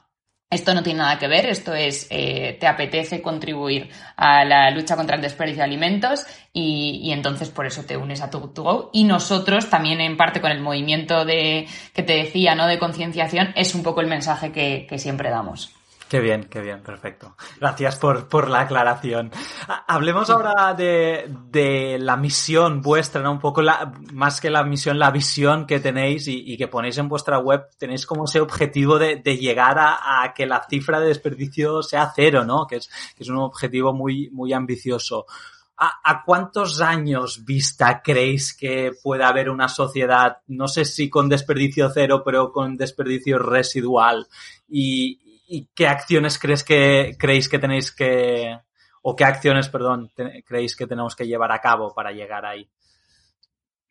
esto 0.51 0.75
no 0.75 0.83
tiene 0.83 0.99
nada 0.99 1.19
que 1.19 1.29
ver, 1.29 1.47
esto 1.47 1.73
es, 1.75 2.09
eh, 2.11 2.57
te 2.59 2.67
apetece 2.67 3.23
contribuir 3.23 3.89
a 4.17 4.45
la 4.45 4.71
lucha 4.71 4.97
contra 4.97 5.15
el 5.15 5.23
desperdicio 5.23 5.61
de 5.61 5.65
alimentos 5.65 6.27
y, 6.53 7.01
y 7.05 7.13
entonces 7.13 7.51
por 7.51 7.67
eso 7.67 7.85
te 7.85 7.97
unes 7.97 8.21
a 8.21 8.31
To, 8.31 8.51
to 8.51 8.63
Go. 8.65 8.91
Y 8.93 9.05
nosotros 9.05 9.71
también 9.71 10.01
en 10.01 10.17
parte 10.17 10.41
con 10.41 10.51
el 10.51 10.61
movimiento 10.61 11.25
de, 11.25 11.69
que 11.95 12.03
te 12.03 12.15
decía, 12.15 12.57
¿no? 12.57 12.67
De 12.67 12.81
concienciación, 12.81 13.53
es 13.55 13.75
un 13.77 13.85
poco 13.85 14.01
el 14.01 14.09
mensaje 14.09 14.51
que, 14.51 14.87
que 14.89 14.99
siempre 14.99 15.31
damos. 15.31 15.80
Qué 16.11 16.19
bien, 16.19 16.49
qué 16.51 16.61
bien, 16.61 16.83
perfecto. 16.83 17.37
Gracias 17.61 17.97
por, 17.97 18.27
por 18.27 18.51
la 18.51 18.63
aclaración. 18.63 19.31
Hablemos 19.87 20.29
ahora 20.29 20.75
de, 20.75 21.33
de, 21.53 22.01
la 22.01 22.17
misión 22.17 22.83
vuestra, 22.83 23.23
¿no? 23.23 23.31
Un 23.31 23.39
poco 23.39 23.63
la, 23.63 23.93
más 24.13 24.41
que 24.41 24.51
la 24.51 24.65
misión, 24.65 24.99
la 24.99 25.13
visión 25.13 25.69
que 25.69 25.79
tenéis 25.79 26.27
y, 26.27 26.53
y 26.53 26.57
que 26.57 26.67
ponéis 26.67 26.99
en 26.99 27.09
vuestra 27.09 27.39
web. 27.39 27.63
Tenéis 27.79 28.07
como 28.07 28.25
ese 28.25 28.41
objetivo 28.41 28.99
de, 28.99 29.23
de 29.23 29.37
llegar 29.37 29.79
a, 29.79 30.25
a, 30.25 30.35
que 30.35 30.47
la 30.47 30.67
cifra 30.69 30.99
de 30.99 31.07
desperdicio 31.07 31.81
sea 31.81 32.13
cero, 32.13 32.45
¿no? 32.45 32.67
Que 32.67 32.79
es, 32.79 32.89
que 33.17 33.23
es 33.23 33.29
un 33.29 33.37
objetivo 33.37 33.93
muy, 33.93 34.31
muy 34.31 34.53
ambicioso. 34.53 35.27
¿A, 35.77 36.01
¿A, 36.03 36.25
cuántos 36.25 36.81
años 36.81 37.45
vista 37.45 38.03
creéis 38.03 38.53
que 38.57 38.91
puede 39.01 39.23
haber 39.23 39.49
una 39.49 39.69
sociedad, 39.69 40.39
no 40.49 40.67
sé 40.67 40.85
si 40.85 41.09
con 41.09 41.29
desperdicio 41.29 41.89
cero, 41.95 42.23
pero 42.25 42.51
con 42.51 42.77
desperdicio 42.77 43.39
residual? 43.39 44.27
Y, 44.69 45.30
¿Y 45.53 45.69
qué 45.75 45.89
acciones 45.89 46.39
crees 46.39 46.63
que, 46.63 47.17
creéis 47.19 47.49
que 47.49 47.59
tenéis 47.59 47.91
que, 47.91 48.57
o 49.03 49.17
qué 49.17 49.25
acciones, 49.25 49.69
perdón, 49.69 50.13
creéis 50.47 50.77
que 50.77 50.87
tenemos 50.87 51.17
que 51.17 51.27
llevar 51.27 51.51
a 51.51 51.61
cabo 51.61 51.93
para 51.93 52.13
llegar 52.13 52.47
ahí? 52.47 52.71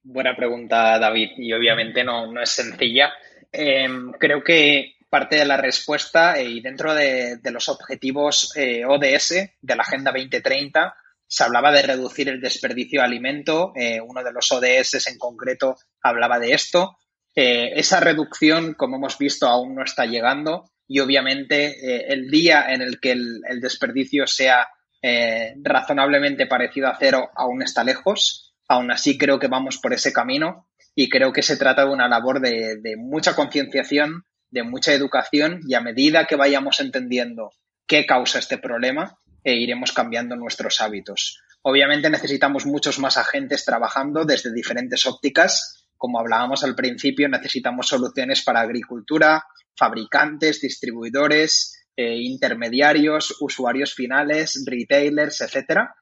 Buena 0.01 0.37
pregunta, 0.37 0.97
David, 0.97 1.31
y 1.35 1.51
obviamente 1.51 2.01
no, 2.01 2.31
no 2.31 2.41
es 2.41 2.49
sencilla. 2.49 3.11
Eh, 3.51 3.89
creo 4.17 4.41
que 4.41 4.95
parte 5.09 5.35
de 5.35 5.43
la 5.43 5.57
respuesta, 5.57 6.39
eh, 6.39 6.45
y 6.45 6.61
dentro 6.61 6.93
de, 6.93 7.41
los 7.51 7.67
objetivos 7.67 8.55
eh, 8.55 8.85
ODS 8.85 9.57
de 9.61 9.75
la 9.75 9.83
Agenda 9.83 10.13
2030, 10.13 10.95
se 11.27 11.43
hablaba 11.43 11.73
de 11.73 11.81
reducir 11.81 12.29
el 12.29 12.39
desperdicio 12.39 13.01
de 13.01 13.05
alimento. 13.05 13.73
Eh, 13.75 13.99
uno 13.99 14.23
de 14.23 14.31
los 14.31 14.49
ODS 14.49 15.07
en 15.07 15.17
concreto 15.17 15.75
hablaba 16.01 16.39
de 16.39 16.53
esto. 16.53 16.95
Esa 17.35 17.99
reducción, 17.99 18.73
como 18.75 18.97
hemos 18.97 19.17
visto, 19.17 19.47
aún 19.47 19.75
no 19.75 19.83
está 19.83 20.05
llegando 20.05 20.69
y 20.89 20.99
obviamente 20.99 21.67
eh, 21.67 22.05
el 22.09 22.31
día 22.31 22.65
en 22.73 22.81
el 22.81 22.99
que 22.99 23.11
el, 23.11 23.61
desperdicio 23.61 24.25
sea 24.25 24.67
eh, 25.03 25.53
razonablemente 25.61 26.47
parecido 26.47 26.87
a 26.87 26.97
cero 26.99 27.29
aún 27.35 27.61
está 27.61 27.83
lejos. 27.83 28.55
Aún 28.67 28.91
así 28.91 29.15
creo 29.15 29.37
que 29.39 29.47
vamos 29.47 29.77
por 29.77 29.93
ese 29.93 30.11
camino 30.11 30.67
y 30.95 31.07
creo 31.07 31.31
que 31.31 31.43
se 31.43 31.57
trata 31.57 31.85
de 31.85 31.91
una 31.91 32.09
labor 32.09 32.41
de, 32.41 32.95
mucha 32.97 33.35
concienciación, 33.35 34.25
de 34.49 34.63
mucha 34.63 34.91
educación 34.91 35.61
y 35.67 35.75
a 35.75 35.81
medida 35.81 36.25
que 36.25 36.35
vayamos 36.35 36.79
entendiendo 36.79 37.51
qué 37.85 38.07
causa 38.07 38.39
este 38.39 38.57
problema, 38.57 39.19
eh, 39.43 39.55
iremos 39.55 39.91
cambiando 39.91 40.35
nuestros 40.35 40.81
hábitos. 40.81 41.39
Obviamente 41.61 42.09
necesitamos 42.09 42.65
muchos 42.65 42.97
más 42.97 43.17
agentes 43.17 43.63
trabajando 43.63 44.25
desde 44.25 44.51
diferentes 44.51 45.05
ópticas. 45.05 45.85
Como 45.97 46.19
hablábamos 46.19 46.63
al 46.63 46.73
principio, 46.73 47.29
necesitamos 47.29 47.87
soluciones 47.87 48.41
para 48.41 48.61
agricultura, 48.61 49.43
fabricantes, 49.79 50.61
distribuidores, 50.61 51.79
eh, 51.95 52.15
intermediarios, 52.17 53.35
usuarios 53.39 53.93
finales, 53.93 54.63
retailers, 54.65 55.41
etcétera. 55.41 55.95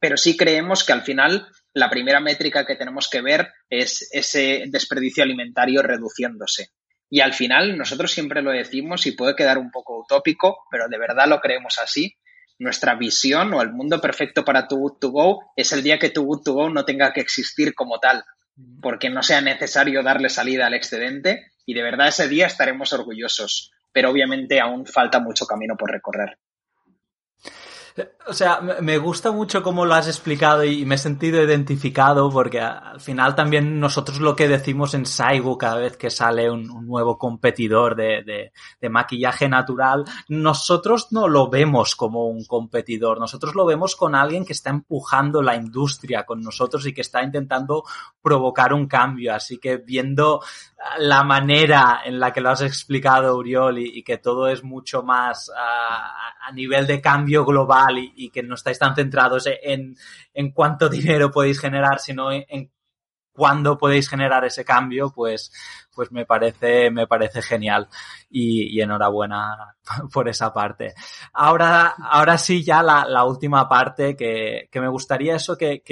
Pero 0.00 0.16
sí 0.16 0.36
creemos 0.36 0.84
que 0.84 0.92
al 0.92 1.02
final 1.02 1.46
la 1.74 1.90
primera 1.90 2.20
métrica 2.20 2.64
que 2.64 2.76
tenemos 2.76 3.08
que 3.10 3.20
ver 3.20 3.52
es 3.68 4.08
ese 4.12 4.64
desperdicio 4.68 5.22
alimentario 5.22 5.82
reduciéndose. 5.82 6.70
Y 7.08 7.20
al 7.20 7.34
final, 7.34 7.76
nosotros 7.76 8.10
siempre 8.10 8.42
lo 8.42 8.50
decimos 8.50 9.06
y 9.06 9.12
puede 9.12 9.36
quedar 9.36 9.58
un 9.58 9.70
poco 9.70 10.00
utópico, 10.00 10.64
pero 10.70 10.88
de 10.88 10.98
verdad 10.98 11.28
lo 11.28 11.40
creemos 11.40 11.78
así. 11.78 12.16
Nuestra 12.58 12.94
visión 12.94 13.52
o 13.52 13.62
el 13.62 13.72
mundo 13.72 14.00
perfecto 14.00 14.44
para 14.44 14.66
tu 14.66 14.76
Good 14.76 14.98
to 14.98 15.10
Go 15.10 15.52
es 15.54 15.72
el 15.72 15.82
día 15.82 15.98
que 15.98 16.10
tu 16.10 16.24
Good 16.24 16.42
to 16.42 16.52
Go 16.54 16.70
no 16.70 16.84
tenga 16.84 17.12
que 17.12 17.20
existir 17.20 17.74
como 17.74 18.00
tal, 18.00 18.24
porque 18.80 19.10
no 19.10 19.22
sea 19.22 19.40
necesario 19.40 20.02
darle 20.02 20.30
salida 20.30 20.66
al 20.66 20.74
excedente 20.74 21.52
y 21.66 21.74
de 21.74 21.82
verdad 21.82 22.08
ese 22.08 22.28
día 22.28 22.46
estaremos 22.46 22.92
orgullosos, 22.92 23.72
pero 23.92 24.10
obviamente 24.10 24.60
aún 24.60 24.86
falta 24.86 25.20
mucho 25.20 25.46
camino 25.46 25.76
por 25.76 25.90
recorrer. 25.90 26.38
O 28.28 28.32
sea, 28.34 28.60
me 28.60 28.98
gusta 28.98 29.30
mucho 29.30 29.62
cómo 29.62 29.86
lo 29.86 29.94
has 29.94 30.06
explicado 30.06 30.64
y 30.64 30.84
me 30.84 30.96
he 30.96 30.98
sentido 30.98 31.42
identificado 31.42 32.28
porque 32.28 32.60
al 32.60 33.00
final 33.00 33.34
también 33.34 33.80
nosotros 33.80 34.20
lo 34.20 34.36
que 34.36 34.48
decimos 34.48 34.92
en 34.94 35.06
Saigu 35.06 35.56
cada 35.56 35.76
vez 35.76 35.96
que 35.96 36.10
sale 36.10 36.50
un, 36.50 36.70
un 36.70 36.86
nuevo 36.86 37.16
competidor 37.16 37.94
de, 37.94 38.22
de, 38.22 38.52
de, 38.80 38.88
maquillaje 38.90 39.48
natural, 39.48 40.04
nosotros 40.28 41.12
no 41.12 41.28
lo 41.28 41.48
vemos 41.48 41.96
como 41.96 42.26
un 42.26 42.44
competidor, 42.44 43.18
nosotros 43.18 43.54
lo 43.54 43.64
vemos 43.64 43.96
con 43.96 44.14
alguien 44.14 44.44
que 44.44 44.52
está 44.52 44.70
empujando 44.70 45.40
la 45.40 45.56
industria 45.56 46.24
con 46.24 46.42
nosotros 46.42 46.84
y 46.86 46.92
que 46.92 47.02
está 47.02 47.22
intentando 47.22 47.84
provocar 48.20 48.74
un 48.74 48.88
cambio. 48.88 49.34
Así 49.34 49.58
que 49.58 49.76
viendo 49.76 50.42
la 50.98 51.22
manera 51.24 52.00
en 52.04 52.20
la 52.20 52.32
que 52.32 52.40
lo 52.40 52.50
has 52.50 52.62
explicado, 52.62 53.36
Uriol, 53.36 53.78
y, 53.78 53.98
y 53.98 54.02
que 54.02 54.18
todo 54.18 54.48
es 54.48 54.62
mucho 54.64 55.02
más 55.02 55.48
uh, 55.48 56.46
a 56.48 56.52
nivel 56.52 56.86
de 56.86 57.00
cambio 57.00 57.44
global, 57.44 57.85
y, 57.96 58.30
que 58.30 58.42
no 58.42 58.54
estáis 58.54 58.78
tan 58.78 58.94
centrados 58.94 59.46
en, 59.46 59.96
en 60.34 60.50
cuánto 60.52 60.88
dinero 60.90 61.30
podéis 61.30 61.60
generar, 61.60 61.98
sino 61.98 62.32
en, 62.32 62.70
cuándo 63.36 63.78
podéis 63.78 64.08
generar 64.08 64.44
ese 64.44 64.64
cambio, 64.64 65.12
pues, 65.14 65.52
pues 65.94 66.12
me 66.12 66.26
parece, 66.26 66.90
me 66.90 67.06
parece 67.06 67.42
genial 67.42 67.88
y, 68.30 68.80
enhorabuena 68.80 69.76
por 70.12 70.28
esa 70.28 70.52
parte. 70.52 70.94
Ahora, 71.32 71.94
ahora 71.98 72.38
sí, 72.38 72.64
ya 72.64 72.82
la, 72.82 73.24
última 73.24 73.68
parte 73.68 74.16
que, 74.16 74.68
me 74.74 74.88
gustaría 74.88 75.36
eso 75.36 75.56
que, 75.56 75.82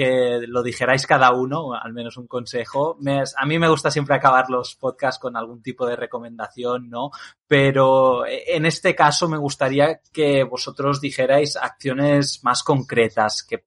lo 0.47 0.63
dijerais 0.63 1.07
cada 1.07 1.31
uno, 1.31 1.73
al 1.73 1.93
menos 1.93 2.17
un 2.17 2.27
consejo. 2.27 2.97
a 3.37 3.45
mí 3.45 3.59
me 3.59 3.69
gusta 3.69 3.91
siempre 3.91 4.15
acabar 4.15 4.49
los 4.49 4.75
podcasts 4.75 5.19
con 5.19 5.35
algún 5.35 5.61
tipo 5.61 5.85
de 5.85 5.95
recomendación, 5.95 6.89
¿no? 6.89 7.11
Pero 7.47 8.25
en 8.27 8.65
este 8.65 8.95
caso 8.95 9.27
me 9.27 9.37
gustaría 9.37 10.01
que 10.13 10.43
vosotros 10.43 11.01
dijerais 11.01 11.55
acciones 11.55 12.43
más 12.43 12.63
concretas 12.63 13.43
que 13.43 13.63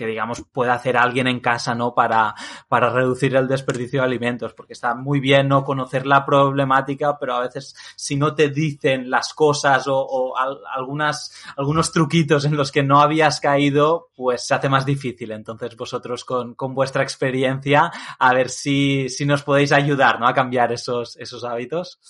que 0.00 0.06
digamos 0.06 0.42
puede 0.50 0.70
hacer 0.70 0.96
alguien 0.96 1.26
en 1.26 1.40
casa, 1.40 1.74
¿no? 1.74 1.94
Para, 1.94 2.34
para 2.68 2.88
reducir 2.88 3.36
el 3.36 3.46
desperdicio 3.46 4.00
de 4.00 4.06
alimentos, 4.06 4.54
porque 4.54 4.72
está 4.72 4.94
muy 4.94 5.20
bien 5.20 5.46
no 5.46 5.62
conocer 5.62 6.06
la 6.06 6.24
problemática, 6.24 7.18
pero 7.18 7.34
a 7.34 7.40
veces 7.40 7.76
si 7.96 8.16
no 8.16 8.34
te 8.34 8.48
dicen 8.48 9.10
las 9.10 9.34
cosas 9.34 9.84
o, 9.88 10.32
algunas, 10.74 11.34
algunos 11.54 11.92
truquitos 11.92 12.46
en 12.46 12.56
los 12.56 12.72
que 12.72 12.82
no 12.82 13.02
habías 13.02 13.40
caído, 13.40 14.08
pues 14.16 14.46
se 14.46 14.54
hace 14.54 14.70
más 14.70 14.86
difícil. 14.86 15.32
Entonces 15.32 15.76
vosotros 15.76 16.24
con, 16.24 16.54
con 16.54 16.74
vuestra 16.74 17.02
experiencia, 17.02 17.92
a 18.18 18.32
ver 18.32 18.48
si, 18.48 19.10
si 19.10 19.26
nos 19.26 19.42
podéis 19.42 19.70
ayudar, 19.70 20.18
¿no? 20.18 20.26
A 20.26 20.32
cambiar 20.32 20.72
esos, 20.72 21.18
esos 21.18 21.44
hábitos 21.44 22.00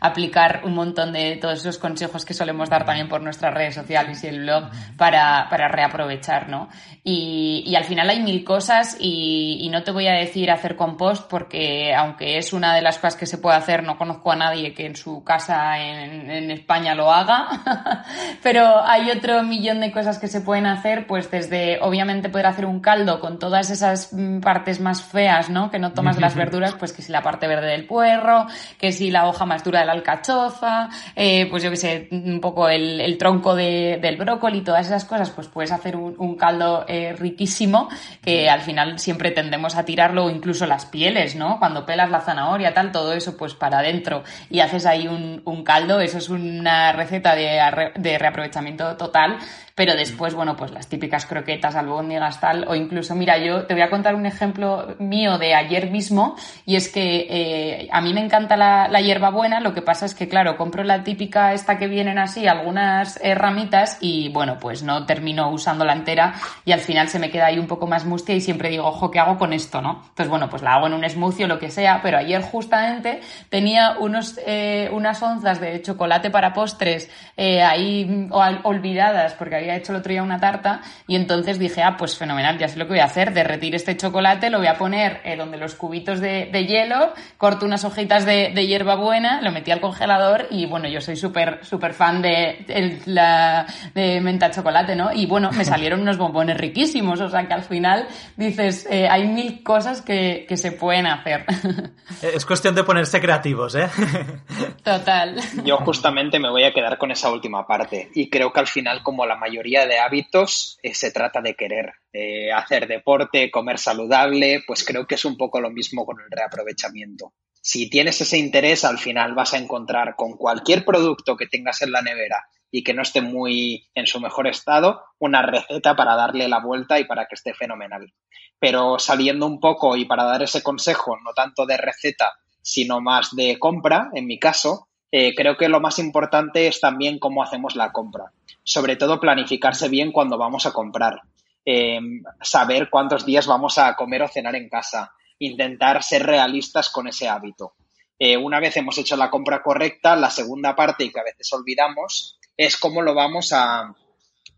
aplicar 0.00 0.62
un 0.64 0.74
montón 0.74 1.12
de 1.12 1.36
todos 1.36 1.60
esos 1.60 1.78
consejos 1.78 2.24
que 2.24 2.34
solemos 2.34 2.68
dar 2.68 2.84
también 2.84 3.08
por 3.08 3.22
nuestras 3.22 3.54
redes 3.54 3.74
sociales 3.74 4.22
y 4.22 4.26
el 4.26 4.40
blog 4.40 4.64
para, 4.96 5.46
para 5.48 5.68
reaprovechar, 5.68 6.48
¿no? 6.48 6.68
Y, 7.04 7.64
y, 7.66 7.74
al 7.74 7.84
final 7.84 8.10
hay 8.10 8.22
mil 8.22 8.44
cosas 8.44 8.96
y, 9.00 9.58
y, 9.60 9.68
no 9.70 9.82
te 9.82 9.90
voy 9.90 10.06
a 10.06 10.12
decir 10.12 10.50
hacer 10.50 10.76
compost 10.76 11.28
porque 11.28 11.94
aunque 11.94 12.38
es 12.38 12.52
una 12.52 12.74
de 12.74 12.82
las 12.82 12.98
cosas 12.98 13.16
que 13.16 13.26
se 13.26 13.38
puede 13.38 13.56
hacer, 13.56 13.82
no 13.82 13.96
conozco 13.96 14.30
a 14.30 14.36
nadie 14.36 14.74
que 14.74 14.86
en 14.86 14.94
su 14.94 15.24
casa 15.24 15.78
en, 15.80 16.30
en 16.30 16.50
España 16.50 16.94
lo 16.94 17.10
haga, 17.10 18.04
pero 18.42 18.84
hay 18.84 19.10
otro 19.10 19.42
millón 19.42 19.80
de 19.80 19.90
cosas 19.90 20.18
que 20.18 20.28
se 20.28 20.42
pueden 20.42 20.66
hacer, 20.66 21.06
pues 21.06 21.30
desde 21.30 21.80
obviamente 21.80 22.28
poder 22.28 22.46
hacer 22.46 22.66
un 22.66 22.80
caldo 22.80 23.20
con 23.20 23.38
todas 23.38 23.70
esas 23.70 24.12
mm, 24.12 24.40
partes 24.40 24.80
más 24.80 25.02
feas, 25.02 25.48
¿no? 25.48 25.70
Que 25.70 25.78
no 25.78 25.92
tomas 25.92 26.20
las 26.20 26.34
verduras, 26.34 26.74
pues 26.74 26.92
que 26.92 27.02
si 27.02 27.10
la 27.10 27.22
parte 27.22 27.48
verde 27.48 27.68
del 27.68 27.86
puerro, 27.86 28.46
que 28.78 28.92
si 28.92 29.10
la 29.10 29.26
hoja 29.26 29.46
más 29.46 29.61
de 29.70 29.86
la 29.86 29.92
alcachofa, 29.92 30.88
eh, 31.14 31.46
pues 31.50 31.62
yo 31.62 31.70
que 31.70 31.76
sé, 31.76 32.08
un 32.10 32.40
poco 32.40 32.68
el, 32.68 33.16
tronco 33.18 33.54
del 33.54 34.16
brócoli, 34.16 34.62
todas 34.62 34.86
esas 34.86 35.04
cosas, 35.04 35.30
pues 35.30 35.48
puedes 35.48 35.72
hacer 35.72 35.96
un, 35.96 36.36
caldo 36.36 36.84
eh, 36.88 37.14
riquísimo 37.16 37.88
que 38.22 38.48
al 38.48 38.62
final 38.62 38.98
siempre 38.98 39.30
tendemos 39.30 39.76
a 39.76 39.84
tirarlo, 39.84 40.30
incluso 40.30 40.66
las 40.66 40.86
pieles, 40.86 41.36
¿no? 41.36 41.58
Cuando 41.58 41.86
pelas 41.86 42.10
la 42.10 42.20
zanahoria, 42.20 42.74
tal, 42.74 42.90
todo 42.90 43.12
eso 43.12 43.36
pues 43.36 43.54
para 43.54 43.78
adentro 43.78 44.24
y 44.50 44.60
haces 44.60 44.86
ahí 44.86 45.06
un, 45.06 45.62
caldo, 45.64 46.00
eso 46.00 46.18
es 46.18 46.28
una 46.28 46.92
receta 46.92 47.36
de, 47.36 47.92
de 47.96 48.18
reaprovechamiento 48.18 48.96
total 48.96 49.38
pero 49.74 49.94
después, 49.94 50.34
bueno, 50.34 50.56
pues 50.56 50.70
las 50.70 50.88
típicas 50.88 51.26
croquetas, 51.26 51.74
albóndigas, 51.76 52.40
tal, 52.40 52.66
o 52.68 52.74
incluso, 52.74 53.14
mira, 53.14 53.38
yo 53.38 53.64
te 53.64 53.74
voy 53.74 53.82
a 53.82 53.90
contar 53.90 54.14
un 54.14 54.26
ejemplo 54.26 54.94
mío 54.98 55.38
de 55.38 55.54
ayer 55.54 55.90
mismo, 55.90 56.36
y 56.66 56.76
es 56.76 56.88
que 56.88 57.26
eh, 57.28 57.88
a 57.90 58.00
mí 58.00 58.12
me 58.12 58.20
encanta 58.20 58.56
la, 58.56 58.88
la, 58.88 59.00
hierbabuena, 59.00 59.51
lo 59.60 59.74
que 59.74 59.82
pasa 59.82 60.06
es 60.06 60.14
que, 60.14 60.28
claro, 60.28 60.56
compro 60.56 60.84
la 60.84 61.04
típica 61.04 61.52
esta 61.52 61.78
que 61.78 61.88
vienen 61.88 62.18
así, 62.18 62.46
algunas 62.46 63.20
ramitas, 63.36 63.98
y 64.00 64.28
bueno, 64.30 64.58
pues 64.58 64.82
no 64.82 65.06
termino 65.06 65.50
usándola 65.50 65.92
entera, 65.92 66.34
y 66.64 66.72
al 66.72 66.80
final 66.80 67.08
se 67.08 67.18
me 67.18 67.30
queda 67.30 67.46
ahí 67.46 67.58
un 67.58 67.66
poco 67.66 67.86
más 67.86 68.04
mustia, 68.04 68.34
y 68.34 68.40
siempre 68.40 68.68
digo, 68.68 68.86
ojo, 68.86 69.10
¿qué 69.10 69.18
hago 69.18 69.38
con 69.38 69.52
esto, 69.52 69.80
no? 69.80 70.02
Entonces, 70.02 70.28
bueno, 70.28 70.48
pues 70.48 70.62
la 70.62 70.74
hago 70.74 70.86
en 70.86 70.94
un 70.94 71.08
smoothie 71.08 71.44
o 71.44 71.48
lo 71.48 71.58
que 71.58 71.70
sea, 71.70 72.00
pero 72.02 72.18
ayer 72.18 72.42
justamente 72.42 73.20
tenía 73.48 73.96
unos, 73.98 74.38
eh, 74.46 74.88
unas 74.92 75.22
onzas 75.22 75.60
de 75.60 75.82
chocolate 75.82 76.30
para 76.30 76.52
postres 76.52 77.10
eh, 77.36 77.62
ahí 77.62 78.04
mm, 78.04 78.32
olvidadas, 78.32 79.34
porque 79.34 79.56
había 79.56 79.76
hecho 79.76 79.92
el 79.92 79.98
otro 79.98 80.12
día 80.12 80.22
una 80.22 80.40
tarta 80.40 80.80
y 81.06 81.16
entonces 81.16 81.58
dije, 81.58 81.82
ah, 81.82 81.96
pues 81.96 82.16
fenomenal, 82.16 82.58
ya 82.58 82.68
sé 82.68 82.78
lo 82.78 82.86
que 82.86 82.92
voy 82.92 83.00
a 83.00 83.04
hacer, 83.04 83.32
derretir 83.32 83.74
este 83.74 83.96
chocolate, 83.96 84.50
lo 84.50 84.58
voy 84.58 84.68
a 84.68 84.78
poner 84.78 85.20
eh, 85.24 85.36
donde 85.36 85.58
los 85.58 85.74
cubitos 85.74 86.20
de, 86.20 86.50
hielo, 86.66 87.12
corto 87.38 87.66
unas 87.66 87.84
hojitas 87.84 88.24
de, 88.24 88.52
de, 88.54 88.66
hierbabuena, 88.66 89.40
lo 89.42 89.52
metí 89.52 89.70
al 89.70 89.80
congelador 89.80 90.46
y 90.50 90.66
bueno, 90.66 90.88
yo 90.88 91.00
soy 91.00 91.16
súper, 91.16 91.64
súper 91.64 91.94
fan 91.94 92.22
de, 92.22 93.00
la, 93.06 93.66
de 93.94 94.20
menta 94.20 94.50
chocolate, 94.50 94.96
¿no? 94.96 95.12
Y 95.12 95.26
bueno, 95.26 95.50
me 95.52 95.64
salieron 95.72 96.00
unos 96.00 96.18
bombones 96.18 96.56
riquísimos, 96.56 97.20
o 97.20 97.28
sea 97.28 97.46
que 97.46 97.54
al 97.54 97.62
final 97.62 98.06
dices, 98.36 98.86
eh, 98.90 99.08
hay 99.08 99.26
mil 99.26 99.62
cosas 99.62 100.02
que, 100.02 100.46
que 100.48 100.56
se 100.56 100.72
pueden 100.72 101.06
hacer. 101.06 101.44
Es 102.22 102.46
cuestión 102.46 102.74
de 102.74 102.84
ponerse 102.84 103.20
creativos, 103.20 103.74
¿eh? 103.74 103.88
Total. 104.84 105.40
Yo 105.64 105.78
justamente 105.78 106.38
me 106.38 106.50
voy 106.50 106.64
a 106.64 106.72
quedar 106.72 106.98
con 106.98 107.10
esa 107.10 107.30
última 107.30 107.66
parte 107.66 108.10
y 108.14 108.28
creo 108.30 108.52
que 108.52 108.60
al 108.60 108.66
final 108.66 109.02
como 109.02 109.26
la 109.26 109.36
mayoría 109.36 109.86
de 109.86 109.98
hábitos 109.98 110.78
eh, 110.82 110.94
se 110.94 111.10
trata 111.10 111.40
de 111.40 111.54
querer. 111.54 111.94
Eh, 112.12 112.52
hacer 112.52 112.86
deporte, 112.86 113.50
comer 113.50 113.78
saludable, 113.78 114.62
pues 114.66 114.84
creo 114.84 115.06
que 115.06 115.14
es 115.14 115.24
un 115.24 115.36
poco 115.36 115.60
lo 115.60 115.70
mismo 115.70 116.04
con 116.04 116.20
el 116.20 116.30
reaprovechamiento. 116.30 117.32
Si 117.64 117.88
tienes 117.88 118.20
ese 118.20 118.38
interés, 118.38 118.84
al 118.84 118.98
final 118.98 119.34
vas 119.34 119.54
a 119.54 119.58
encontrar 119.58 120.16
con 120.16 120.36
cualquier 120.36 120.84
producto 120.84 121.36
que 121.36 121.46
tengas 121.46 121.80
en 121.80 121.92
la 121.92 122.02
nevera 122.02 122.44
y 122.72 122.82
que 122.82 122.92
no 122.92 123.02
esté 123.02 123.20
muy 123.20 123.88
en 123.94 124.08
su 124.08 124.18
mejor 124.18 124.48
estado, 124.48 125.00
una 125.20 125.42
receta 125.42 125.94
para 125.94 126.16
darle 126.16 126.48
la 126.48 126.58
vuelta 126.58 126.98
y 126.98 127.04
para 127.04 127.26
que 127.26 127.36
esté 127.36 127.54
fenomenal. 127.54 128.12
Pero 128.58 128.98
saliendo 128.98 129.46
un 129.46 129.60
poco 129.60 129.96
y 129.96 130.06
para 130.06 130.24
dar 130.24 130.42
ese 130.42 130.60
consejo, 130.60 131.16
no 131.22 131.32
tanto 131.34 131.64
de 131.64 131.76
receta, 131.76 132.32
sino 132.60 133.00
más 133.00 133.36
de 133.36 133.58
compra, 133.60 134.10
en 134.12 134.26
mi 134.26 134.40
caso, 134.40 134.88
eh, 135.12 135.32
creo 135.36 135.56
que 135.56 135.68
lo 135.68 135.80
más 135.80 136.00
importante 136.00 136.66
es 136.66 136.80
también 136.80 137.20
cómo 137.20 137.44
hacemos 137.44 137.76
la 137.76 137.92
compra. 137.92 138.32
Sobre 138.64 138.96
todo 138.96 139.20
planificarse 139.20 139.88
bien 139.88 140.10
cuando 140.10 140.36
vamos 140.36 140.66
a 140.66 140.72
comprar. 140.72 141.20
Eh, 141.64 142.00
saber 142.40 142.90
cuántos 142.90 143.24
días 143.24 143.46
vamos 143.46 143.78
a 143.78 143.94
comer 143.94 144.22
o 144.22 144.28
cenar 144.28 144.56
en 144.56 144.68
casa. 144.68 145.12
Intentar 145.44 146.02
ser 146.02 146.24
realistas 146.24 146.90
con 146.90 147.08
ese 147.08 147.28
hábito. 147.28 147.74
Eh, 148.18 148.36
una 148.36 148.60
vez 148.60 148.76
hemos 148.76 148.96
hecho 148.98 149.16
la 149.16 149.30
compra 149.30 149.62
correcta, 149.62 150.14
la 150.14 150.30
segunda 150.30 150.76
parte 150.76 151.04
y 151.04 151.10
que 151.10 151.20
a 151.20 151.24
veces 151.24 151.52
olvidamos 151.52 152.38
es 152.56 152.76
cómo 152.76 153.02
lo 153.02 153.14
vamos 153.14 153.52
a 153.52 153.94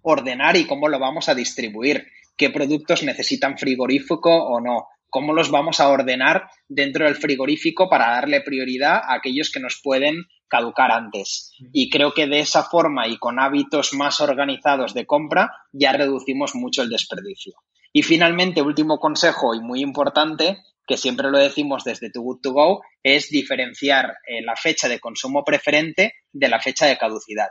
ordenar 0.03 0.57
y 0.57 0.67
cómo 0.67 0.89
lo 0.89 0.99
vamos 0.99 1.29
a 1.29 1.35
distribuir. 1.35 2.07
¿Qué 2.37 2.51
productos 2.51 3.03
necesitan 3.03 3.57
frigorífico 3.57 4.31
o 4.31 4.61
no? 4.61 4.89
cómo 5.15 5.33
los 5.33 5.53
vamos 5.53 5.79
a 5.79 5.91
ordenar 5.91 6.49
dentro 6.67 7.05
del 7.05 7.15
frigorífico 7.15 7.89
para 7.89 8.11
darle 8.17 8.41
prioridad 8.41 8.97
a 8.97 9.15
aquellos 9.15 9.53
que 9.53 9.61
nos 9.61 9.81
pueden 9.81 10.25
caducar 10.49 10.91
antes. 10.91 11.53
Y 11.73 11.89
creo 11.89 12.13
que 12.13 12.27
de 12.27 12.41
esa 12.41 12.65
forma 12.65 13.07
y 13.07 13.17
con 13.19 13.39
hábitos 13.39 13.95
más 13.95 14.21
organizados 14.21 14.93
de 14.93 15.07
compra 15.07 15.53
ya 15.73 15.93
reducimos 15.93 16.57
mucho 16.57 16.83
el 16.83 16.89
desperdicio. 16.89 17.55
Y 17.93 18.03
finalmente, 18.03 18.61
último 18.61 18.99
consejo 18.99 19.55
y 19.55 19.61
muy 19.61 19.83
importante, 19.83 20.59
que 20.87 20.97
siempre 20.97 21.31
lo 21.31 21.39
decimos 21.39 21.85
desde 21.85 22.11
Too 22.11 22.23
Good 22.23 22.41
To 22.43 22.53
Go, 22.53 22.83
es 23.03 23.31
diferenciar 23.31 24.17
eh, 24.27 24.43
la 24.43 24.57
fecha 24.57 24.89
de 24.89 25.01
consumo 25.01 25.45
preferente 25.45 26.15
de 26.33 26.49
la 26.49 26.61
fecha 26.61 26.87
de 26.87 26.99
caducidad. 26.99 27.49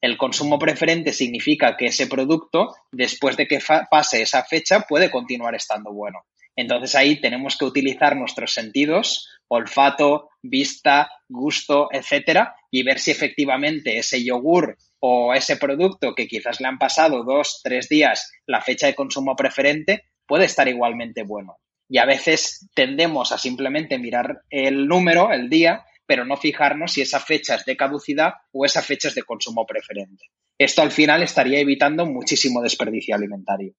El 0.00 0.16
consumo 0.16 0.58
preferente 0.58 1.12
significa 1.12 1.76
que 1.76 1.86
ese 1.86 2.06
producto, 2.06 2.74
después 2.92 3.36
de 3.36 3.46
que 3.46 3.60
pase 3.90 4.22
esa 4.22 4.44
fecha, 4.44 4.80
puede 4.80 5.10
continuar 5.10 5.54
estando 5.54 5.92
bueno. 5.92 6.20
Entonces 6.54 6.94
ahí 6.94 7.20
tenemos 7.20 7.56
que 7.56 7.64
utilizar 7.64 8.16
nuestros 8.16 8.52
sentidos, 8.52 9.28
olfato, 9.48 10.30
vista, 10.42 11.10
gusto, 11.28 11.88
etcétera, 11.92 12.54
y 12.70 12.82
ver 12.82 12.98
si 12.98 13.10
efectivamente 13.10 13.98
ese 13.98 14.24
yogur 14.24 14.76
o 15.00 15.34
ese 15.34 15.56
producto 15.56 16.14
que 16.14 16.26
quizás 16.26 16.60
le 16.60 16.68
han 16.68 16.78
pasado 16.78 17.24
dos, 17.24 17.60
tres 17.62 17.88
días 17.88 18.32
la 18.46 18.62
fecha 18.62 18.86
de 18.86 18.94
consumo 18.94 19.36
preferente 19.36 20.04
puede 20.26 20.46
estar 20.46 20.66
igualmente 20.68 21.22
bueno. 21.22 21.58
Y 21.88 21.98
a 21.98 22.04
veces 22.04 22.68
tendemos 22.74 23.32
a 23.32 23.38
simplemente 23.38 23.98
mirar 23.98 24.42
el 24.50 24.88
número, 24.88 25.32
el 25.32 25.48
día, 25.48 25.84
pero 26.06 26.24
no 26.24 26.36
fijarnos 26.36 26.92
si 26.92 27.02
esa 27.02 27.20
fecha 27.20 27.56
es 27.56 27.64
de 27.64 27.76
caducidad 27.76 28.34
o 28.52 28.64
esa 28.64 28.82
fecha 28.82 29.08
es 29.08 29.14
de 29.14 29.22
consumo 29.22 29.66
preferente. 29.66 30.26
Esto 30.58 30.82
al 30.82 30.90
final 30.90 31.22
estaría 31.22 31.60
evitando 31.60 32.06
muchísimo 32.06 32.62
desperdicio 32.62 33.14
alimentario. 33.14 33.74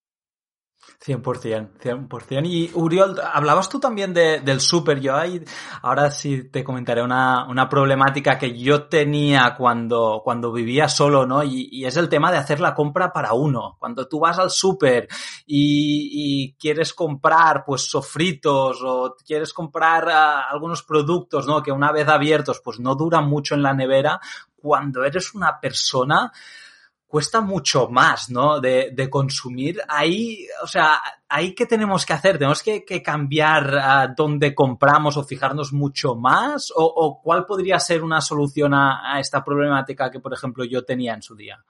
100%, 1.05 1.79
100%. 1.79 2.45
Y 2.45 2.71
Uriol, 2.73 3.19
hablabas 3.21 3.69
tú 3.69 3.79
también 3.79 4.13
de, 4.13 4.39
del 4.39 4.59
súper. 4.59 4.99
Yo 4.99 5.15
ahí, 5.15 5.43
ahora 5.83 6.09
sí 6.09 6.49
te 6.49 6.63
comentaré 6.63 7.03
una, 7.03 7.47
una 7.47 7.69
problemática 7.69 8.37
que 8.37 8.57
yo 8.57 8.85
tenía 8.85 9.55
cuando, 9.55 10.21
cuando 10.23 10.51
vivía 10.51 10.89
solo, 10.89 11.25
¿no? 11.25 11.43
Y, 11.43 11.85
es 11.85 11.95
el 11.95 12.09
tema 12.09 12.31
de 12.31 12.37
hacer 12.37 12.59
la 12.59 12.73
compra 12.73 13.13
para 13.13 13.33
uno. 13.33 13.77
Cuando 13.79 14.07
tú 14.07 14.19
vas 14.19 14.39
al 14.39 14.49
súper 14.49 15.07
y, 15.45 16.55
quieres 16.59 16.93
comprar, 16.93 17.63
pues, 17.65 17.89
sofritos 17.89 18.81
o 18.83 19.15
quieres 19.25 19.53
comprar 19.53 20.05
uh, 20.07 20.53
algunos 20.53 20.83
productos, 20.83 21.45
¿no? 21.45 21.61
Que 21.61 21.71
una 21.71 21.91
vez 21.91 22.07
abiertos, 22.07 22.59
pues 22.63 22.79
no 22.79 22.95
duran 22.95 23.27
mucho 23.29 23.55
en 23.55 23.61
la 23.61 23.73
nevera. 23.73 24.19
Cuando 24.55 25.05
eres 25.05 25.33
una 25.35 25.59
persona, 25.61 26.31
cuesta 27.07 27.41
mucho 27.41 27.87
más, 27.89 28.29
¿no? 28.29 28.59
De, 28.59 29.07
consumir. 29.09 29.81
Ahí, 29.87 30.45
o 30.61 30.67
sea, 30.67 31.01
ahí 31.27 31.55
qué 31.55 31.65
tenemos 31.65 32.05
que 32.05 32.13
hacer? 32.13 32.37
¿Tenemos 32.37 32.61
que, 32.61 32.83
cambiar 33.01 33.73
uh, 33.73 34.13
dónde 34.15 34.53
compramos 34.53 35.17
o 35.17 35.23
fijarnos 35.23 35.73
mucho 35.73 36.15
más? 36.15 36.71
¿O, 36.75 37.21
cuál 37.23 37.45
podría 37.45 37.79
ser 37.79 38.03
una 38.03 38.21
solución 38.21 38.73
a, 38.73 39.15
a, 39.15 39.19
esta 39.19 39.43
problemática 39.43 40.11
que, 40.11 40.19
por 40.19 40.33
ejemplo, 40.33 40.65
yo 40.65 40.83
tenía 40.83 41.13
en 41.13 41.21
su 41.21 41.35
día? 41.35 41.63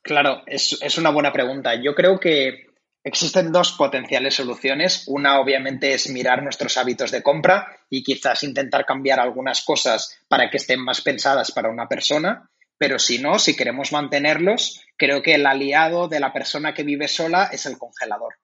Claro, 0.00 0.42
es, 0.46 0.78
es 0.80 0.96
una 0.96 1.10
buena 1.10 1.32
pregunta. 1.32 1.74
Yo 1.74 1.94
creo 1.94 2.18
que 2.18 2.68
Existen 3.04 3.52
dos 3.52 3.72
potenciales 3.72 4.34
soluciones. 4.34 5.04
Una, 5.06 5.40
obviamente, 5.40 5.94
es 5.94 6.10
mirar 6.10 6.42
nuestros 6.42 6.76
hábitos 6.76 7.10
de 7.10 7.22
compra 7.22 7.66
y 7.88 8.02
quizás 8.02 8.42
intentar 8.42 8.84
cambiar 8.84 9.18
algunas 9.18 9.62
cosas 9.62 10.18
para 10.28 10.50
que 10.50 10.58
estén 10.58 10.84
más 10.84 11.00
pensadas 11.00 11.50
para 11.52 11.70
una 11.70 11.88
persona. 11.88 12.50
Pero 12.78 12.98
si 12.98 13.18
no, 13.18 13.38
si 13.38 13.56
queremos 13.56 13.92
mantenerlos, 13.92 14.84
creo 14.96 15.22
que 15.22 15.34
el 15.34 15.46
aliado 15.46 16.08
de 16.08 16.20
la 16.20 16.32
persona 16.32 16.74
que 16.74 16.84
vive 16.84 17.08
sola 17.08 17.50
es 17.52 17.66
el 17.66 17.76
congelador. 17.76 18.34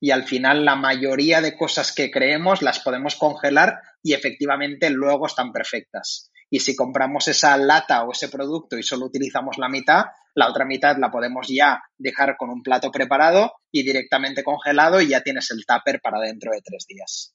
Y 0.00 0.10
al 0.10 0.24
final 0.24 0.64
la 0.64 0.74
mayoría 0.74 1.40
de 1.40 1.56
cosas 1.56 1.92
que 1.92 2.10
creemos 2.10 2.60
las 2.60 2.80
podemos 2.80 3.14
congelar 3.16 3.80
y 4.02 4.12
efectivamente 4.12 4.90
luego 4.90 5.26
están 5.26 5.52
perfectas. 5.52 6.30
Y 6.50 6.60
si 6.60 6.76
compramos 6.76 7.28
esa 7.28 7.56
lata 7.56 8.04
o 8.04 8.12
ese 8.12 8.28
producto 8.28 8.76
y 8.76 8.82
solo 8.82 9.06
utilizamos 9.06 9.56
la 9.58 9.68
mitad, 9.68 10.04
la 10.34 10.48
otra 10.48 10.64
mitad 10.64 10.96
la 10.98 11.10
podemos 11.10 11.48
ya 11.48 11.82
dejar 11.96 12.36
con 12.36 12.50
un 12.50 12.62
plato 12.62 12.90
preparado 12.90 13.54
y 13.70 13.82
directamente 13.82 14.44
congelado 14.44 15.00
y 15.00 15.08
ya 15.08 15.22
tienes 15.22 15.50
el 15.52 15.64
tupper 15.64 16.00
para 16.00 16.20
dentro 16.20 16.52
de 16.52 16.60
tres 16.60 16.86
días. 16.86 17.34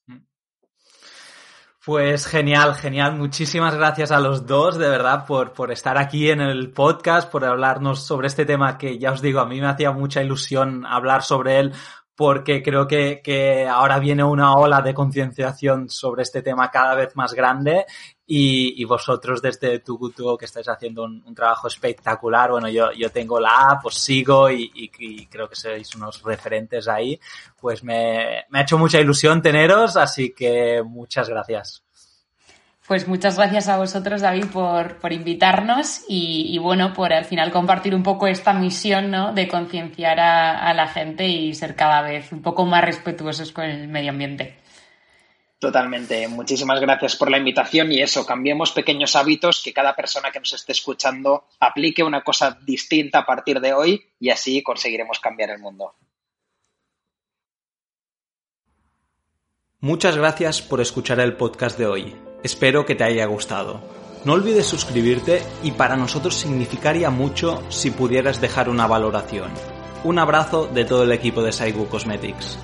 Pues 1.85 2.27
genial, 2.27 2.75
genial. 2.75 3.15
Muchísimas 3.15 3.73
gracias 3.73 4.11
a 4.11 4.19
los 4.19 4.45
dos, 4.45 4.77
de 4.77 4.89
verdad, 4.89 5.25
por, 5.25 5.53
por 5.53 5.71
estar 5.71 5.97
aquí 5.97 6.29
en 6.29 6.41
el 6.41 6.71
podcast, 6.73 7.31
por 7.31 7.45
hablarnos 7.45 8.05
sobre 8.05 8.27
este 8.27 8.45
tema 8.45 8.77
que 8.77 8.99
ya 8.99 9.13
os 9.13 9.21
digo, 9.21 9.39
a 9.39 9.45
mí 9.45 9.61
me 9.61 9.67
hacía 9.67 9.93
mucha 9.93 10.21
ilusión 10.21 10.85
hablar 10.85 11.23
sobre 11.23 11.57
él 11.59 11.73
porque 12.15 12.61
creo 12.61 12.85
que, 12.85 13.21
que 13.23 13.65
ahora 13.65 13.97
viene 13.97 14.25
una 14.25 14.55
ola 14.55 14.81
de 14.81 14.93
concienciación 14.93 15.89
sobre 15.89 16.23
este 16.23 16.41
tema 16.41 16.69
cada 16.69 16.93
vez 16.95 17.15
más 17.15 17.33
grande 17.33 17.85
y, 18.31 18.83
vosotros 18.85 19.41
desde 19.41 19.79
Tugutu 19.79 20.37
que 20.37 20.45
estáis 20.45 20.69
haciendo 20.69 21.03
un, 21.03 21.33
trabajo 21.33 21.67
espectacular. 21.67 22.51
Bueno, 22.51 22.69
yo, 22.69 22.91
yo 22.91 23.09
tengo 23.09 23.39
la 23.39 23.71
app, 23.71 23.87
os 23.87 23.95
sigo 23.95 24.51
y, 24.51 24.91
creo 25.31 25.49
que 25.49 25.55
sois 25.55 25.95
unos 25.95 26.21
referentes 26.21 26.87
ahí. 26.87 27.19
Pues 27.59 27.83
me, 27.83 28.45
ha 28.51 28.61
hecho 28.61 28.77
mucha 28.77 28.99
ilusión 28.99 29.41
teneros, 29.41 29.97
así 29.97 30.31
que 30.35 30.83
muchas 30.85 31.27
gracias. 31.27 31.81
Pues 32.87 33.07
muchas 33.07 33.35
gracias 33.35 33.67
a 33.67 33.77
vosotros, 33.77 34.21
David, 34.21 34.45
por, 34.53 34.97
por 34.97 35.11
invitarnos 35.11 36.01
y, 36.07 36.53
y, 36.53 36.57
bueno, 36.59 36.93
por 36.93 37.11
al 37.13 37.25
final 37.25 37.51
compartir 37.51 37.95
un 37.95 38.03
poco 38.03 38.27
esta 38.27 38.53
misión 38.53 39.09
¿no? 39.09 39.33
de 39.33 39.47
concienciar 39.47 40.19
a, 40.19 40.67
a, 40.67 40.73
la 40.75 40.87
gente 40.87 41.27
y 41.27 41.55
ser 41.55 41.75
cada 41.75 42.03
vez 42.03 42.31
un 42.31 42.43
poco 42.43 42.65
más 42.65 42.83
respetuosos 42.83 43.51
con 43.51 43.65
el 43.65 43.87
medio 43.87 44.11
ambiente. 44.11 44.58
Totalmente. 45.59 46.25
Muchísimas 46.29 46.79
gracias 46.79 47.17
por 47.17 47.29
la 47.29 47.37
invitación 47.37 47.91
y 47.91 48.01
eso, 48.01 48.25
cambiemos 48.25 48.71
pequeños 48.71 49.17
hábitos, 49.17 49.61
que 49.61 49.73
cada 49.73 49.93
persona 49.93 50.31
que 50.31 50.39
nos 50.39 50.53
esté 50.53 50.71
escuchando 50.71 51.47
aplique 51.59 52.01
una 52.01 52.23
cosa 52.23 52.57
distinta 52.61 53.19
a 53.19 53.25
partir 53.25 53.59
de 53.59 53.73
hoy 53.73 54.01
y 54.21 54.29
así 54.29 54.63
conseguiremos 54.63 55.19
cambiar 55.19 55.49
el 55.49 55.59
mundo. 55.59 55.95
Muchas 59.81 60.15
gracias 60.15 60.61
por 60.61 60.79
escuchar 60.79 61.19
el 61.19 61.35
podcast 61.35 61.77
de 61.77 61.87
hoy. 61.87 62.15
Espero 62.41 62.85
que 62.85 62.95
te 62.95 63.03
haya 63.03 63.25
gustado. 63.25 63.81
No 64.23 64.33
olvides 64.33 64.65
suscribirte 64.65 65.41
y 65.61 65.71
para 65.71 65.97
nosotros 65.97 66.35
significaría 66.35 67.09
mucho 67.09 67.63
si 67.69 67.91
pudieras 67.91 68.39
dejar 68.39 68.69
una 68.69 68.87
valoración. 68.87 69.51
Un 70.05 70.19
abrazo 70.19 70.67
de 70.67 70.85
todo 70.85 71.03
el 71.03 71.11
equipo 71.11 71.43
de 71.43 71.51
Saigu 71.51 71.87
Cosmetics. 71.87 72.57